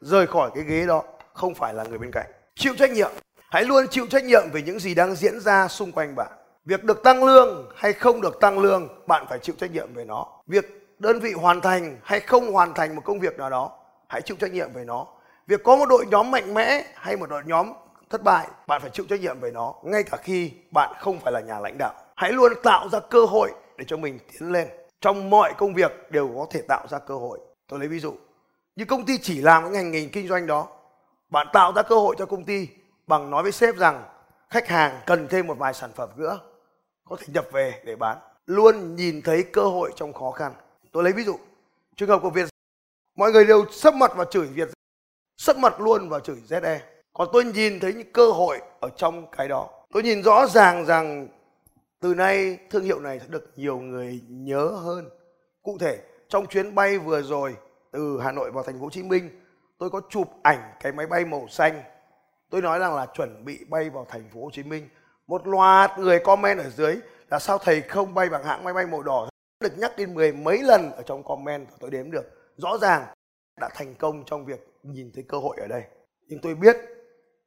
[0.00, 2.26] rời khỏi cái ghế đó, không phải là người bên cạnh.
[2.54, 3.10] Chịu trách nhiệm.
[3.50, 6.32] Hãy luôn chịu trách nhiệm về những gì đang diễn ra xung quanh bạn.
[6.64, 10.04] Việc được tăng lương hay không được tăng lương, bạn phải chịu trách nhiệm về
[10.04, 10.26] nó.
[10.46, 10.64] Việc
[10.98, 13.72] đơn vị hoàn thành hay không hoàn thành một công việc nào đó,
[14.08, 15.06] hãy chịu trách nhiệm về nó.
[15.46, 17.72] Việc có một đội nhóm mạnh mẽ hay một đội nhóm
[18.10, 21.32] thất bại, bạn phải chịu trách nhiệm về nó, ngay cả khi bạn không phải
[21.32, 21.94] là nhà lãnh đạo.
[22.16, 24.68] Hãy luôn tạo ra cơ hội để cho mình tiến lên
[25.04, 27.38] trong mọi công việc đều có thể tạo ra cơ hội.
[27.68, 28.14] Tôi lấy ví dụ,
[28.76, 30.68] như công ty chỉ làm cái ngành nghề kinh doanh đó,
[31.28, 32.68] bạn tạo ra cơ hội cho công ty
[33.06, 34.04] bằng nói với sếp rằng
[34.50, 36.40] khách hàng cần thêm một vài sản phẩm nữa,
[37.04, 38.18] có thể nhập về để bán.
[38.46, 40.52] Luôn nhìn thấy cơ hội trong khó khăn.
[40.92, 41.36] Tôi lấy ví dụ,
[41.96, 42.48] trường hợp của việt,
[43.16, 44.68] mọi người đều sấp mặt và chửi việt,
[45.36, 46.78] sấp mặt luôn và chửi ze
[47.12, 49.68] còn tôi nhìn thấy những cơ hội ở trong cái đó.
[49.92, 51.28] Tôi nhìn rõ ràng rằng
[52.04, 55.08] từ nay, thương hiệu này sẽ được nhiều người nhớ hơn.
[55.62, 55.98] Cụ thể,
[56.28, 57.56] trong chuyến bay vừa rồi
[57.92, 59.30] từ hà nội vào thành phố hồ chí minh,
[59.78, 61.82] tôi có chụp ảnh cái máy bay màu xanh.
[62.50, 64.88] Tôi nói rằng là chuẩn bị bay vào thành phố hồ chí minh.
[65.26, 66.96] Một loạt người comment ở dưới
[67.30, 69.28] là sao thầy không bay bằng hãng máy bay màu đỏ?
[69.60, 72.24] Được nhắc đến mười mấy lần ở trong comment tôi đếm được.
[72.56, 73.04] Rõ ràng
[73.60, 75.82] đã thành công trong việc nhìn thấy cơ hội ở đây.
[76.28, 76.76] Nhưng tôi biết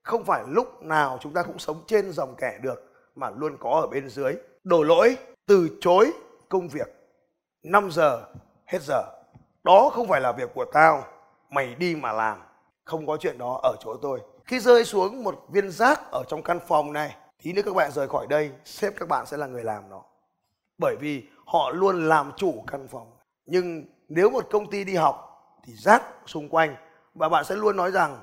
[0.03, 2.86] không phải lúc nào chúng ta cũng sống trên dòng kẻ được
[3.17, 4.35] mà luôn có ở bên dưới.
[4.63, 6.13] Đổ lỗi, từ chối
[6.49, 6.87] công việc.
[7.63, 8.23] 5 giờ,
[8.65, 9.03] hết giờ.
[9.63, 11.03] Đó không phải là việc của tao.
[11.49, 12.41] Mày đi mà làm.
[12.85, 14.21] Không có chuyện đó ở chỗ tôi.
[14.45, 17.91] Khi rơi xuống một viên rác ở trong căn phòng này thì nếu các bạn
[17.91, 20.01] rời khỏi đây, sếp các bạn sẽ là người làm nó.
[20.77, 23.11] Bởi vì họ luôn làm chủ căn phòng.
[23.45, 25.23] Nhưng nếu một công ty đi học,
[25.63, 26.75] thì rác xung quanh,
[27.13, 28.21] và bạn sẽ luôn nói rằng,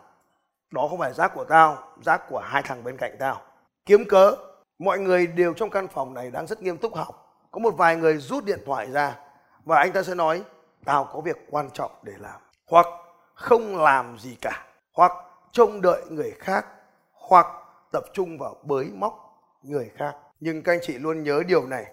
[0.71, 3.43] đó không phải rác của tao, rác của hai thằng bên cạnh tao.
[3.87, 4.37] Kiếm cớ
[4.79, 7.21] mọi người đều trong căn phòng này đang rất nghiêm túc học.
[7.51, 9.17] Có một vài người rút điện thoại ra
[9.65, 10.43] và anh ta sẽ nói,
[10.85, 12.41] tao có việc quan trọng để làm.
[12.67, 12.87] Hoặc,
[13.35, 14.67] không làm gì cả.
[14.93, 15.13] Hoặc,
[15.53, 16.67] trông đợi người khác.
[17.13, 17.47] Hoặc,
[17.93, 20.17] tập trung vào bới móc người khác.
[20.41, 21.85] Nhưng các anh chị luôn nhớ điều này.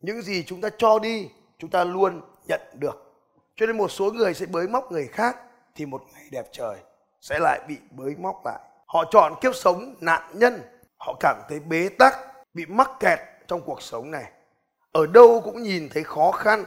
[0.00, 3.14] Những gì chúng ta cho đi, chúng ta luôn nhận được.
[3.56, 5.36] Cho nên một số người sẽ bới móc người khác
[5.74, 6.76] thì một ngày đẹp trời
[7.20, 8.60] sẽ lại bị bới móc lại.
[8.86, 10.62] Họ chọn kiếp sống nạn nhân.
[10.98, 13.18] Họ cảm thấy bế tắc bị mắc kẹt
[13.48, 14.24] trong cuộc sống này.
[14.92, 16.64] Ở đâu cũng nhìn thấy khó khăn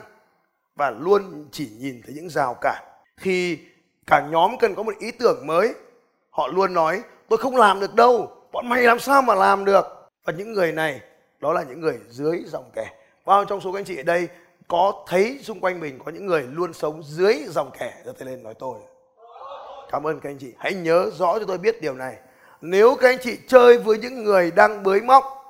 [0.75, 2.83] và luôn chỉ nhìn thấy những rào cản.
[3.17, 3.59] Khi
[4.07, 5.73] cả nhóm cần có một ý tưởng mới,
[6.29, 9.85] họ luôn nói, tôi không làm được đâu, bọn mày làm sao mà làm được?
[10.25, 11.01] Và những người này,
[11.39, 12.91] đó là những người dưới dòng kẻ.
[13.25, 14.27] Bao trong số các anh chị ở đây,
[14.67, 18.29] có thấy xung quanh mình có những người luôn sống dưới dòng kẻ, giơ tay
[18.29, 18.79] lên nói tôi.
[19.91, 20.53] Cảm ơn các anh chị.
[20.57, 22.15] Hãy nhớ rõ cho tôi biết điều này.
[22.61, 25.40] Nếu các anh chị chơi với những người đang bới móc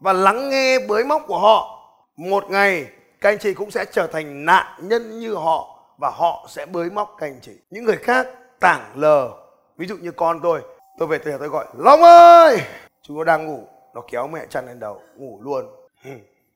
[0.00, 1.72] và lắng nghe bới móc của họ.
[2.16, 2.86] Một ngày,
[3.20, 6.90] các anh chị cũng sẽ trở thành nạn nhân như họ và họ sẽ bới
[6.90, 7.52] móc các anh chị.
[7.70, 8.26] Những người khác
[8.60, 9.30] tảng lờ.
[9.76, 10.62] Ví dụ như con tôi
[10.98, 12.60] tôi về nhà tôi gọi, long ơi!
[13.02, 15.64] Chú nó đang ngủ, nó kéo mẹ chăn lên đầu, ngủ luôn.
[16.04, 16.10] Ừ,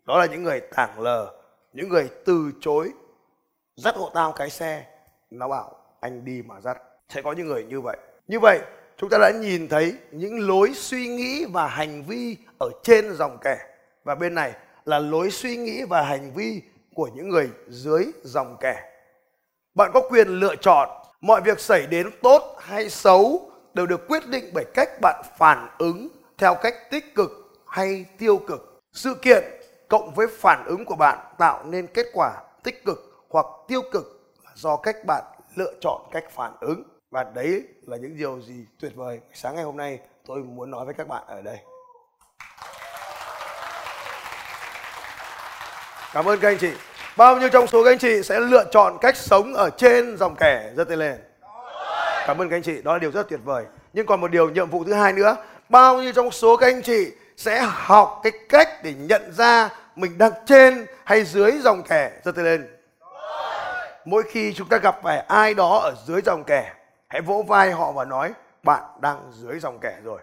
[0.05, 1.33] đó là những người tảng lờ.
[1.73, 2.91] Những người từ chối,
[3.77, 4.85] dắt hộ tao cái xe.
[5.31, 6.79] Nó bảo, anh đi mà dắt.
[7.09, 7.97] Sẽ có những người như vậy.
[8.29, 8.61] Như vậy
[9.01, 13.39] chúng ta đã nhìn thấy những lối suy nghĩ và hành vi ở trên dòng
[13.43, 13.59] kẻ.
[14.05, 14.53] Và bên này
[14.85, 16.63] là lối suy nghĩ và hành vi
[16.95, 18.83] của những người dưới dòng kẻ.
[19.75, 20.89] Bạn có quyền lựa chọn
[21.21, 25.69] mọi việc xảy đến tốt hay xấu đều được quyết định bởi cách bạn phản
[25.79, 27.31] ứng theo cách tích cực
[27.67, 28.81] hay tiêu cực.
[28.93, 29.45] Sự kiện
[29.89, 34.35] cộng với phản ứng của bạn tạo nên kết quả tích cực hoặc tiêu cực
[34.55, 35.25] do cách bạn
[35.55, 39.21] lựa chọn cách phản ứng và đấy là những điều gì tuyệt vời.
[39.35, 41.59] Sáng ngày hôm nay, tôi muốn nói với các bạn ở đây.
[46.13, 46.71] Cảm ơn các anh chị.
[47.17, 50.37] Bao nhiêu trong số các anh chị sẽ lựa chọn cách sống ở trên dòng
[50.37, 51.19] kẻ giơ tay lên?
[52.27, 52.83] Cảm ơn các anh chị.
[52.83, 53.65] Đó là điều rất tuyệt vời.
[53.93, 55.37] Nhưng còn một điều, nhiệm vụ thứ hai nữa.
[55.69, 60.19] Bao nhiêu trong số các anh chị sẽ học cái cách để nhận ra mình
[60.19, 62.77] đang trên hay dưới dòng kẻ giơ tay lên?
[64.05, 66.73] Mỗi khi chúng ta gặp phải ai đó ở dưới dòng kẻ
[67.11, 68.33] hãy vỗ vai họ và nói,
[68.63, 70.21] bạn đang dưới dòng kẻ rồi.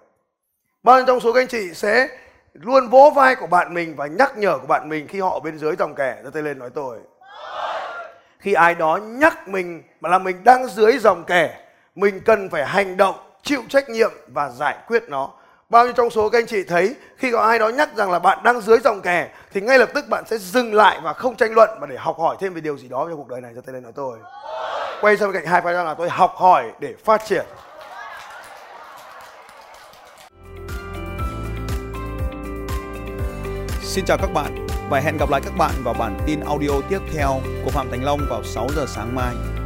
[0.84, 2.08] Bao nhiêu trong số các anh chị sẽ
[2.54, 5.40] luôn vỗ vai của bạn mình và nhắc nhở của bạn mình khi họ ở
[5.40, 6.22] bên dưới dòng kẻ?
[6.24, 7.00] Giơ tay lên nói, tôi.
[8.40, 11.60] Khi ai đó nhắc mình mà là mình đang dưới dòng kẻ,
[11.96, 15.30] mình cần phải hành động, chịu trách nhiệm và giải quyết nó.
[15.70, 18.20] Bao nhiêu trong số các anh chị thấy khi có ai đó nhắc rằng là
[18.20, 21.36] bạn đang dưới dòng kẻ, thì ngay lập tức bạn sẽ dừng lại và không
[21.36, 23.52] tranh luận mà để học hỏi thêm về điều gì đó trong cuộc đời này.
[23.56, 24.18] Cho tay lên nói, tôi
[25.02, 27.46] quay sang bên cạnh hai vai là tôi học hỏi để phát triển
[33.82, 37.00] Xin chào các bạn và hẹn gặp lại các bạn vào bản tin audio tiếp
[37.14, 39.57] theo của Phạm Thành Long vào 6 giờ sáng mai.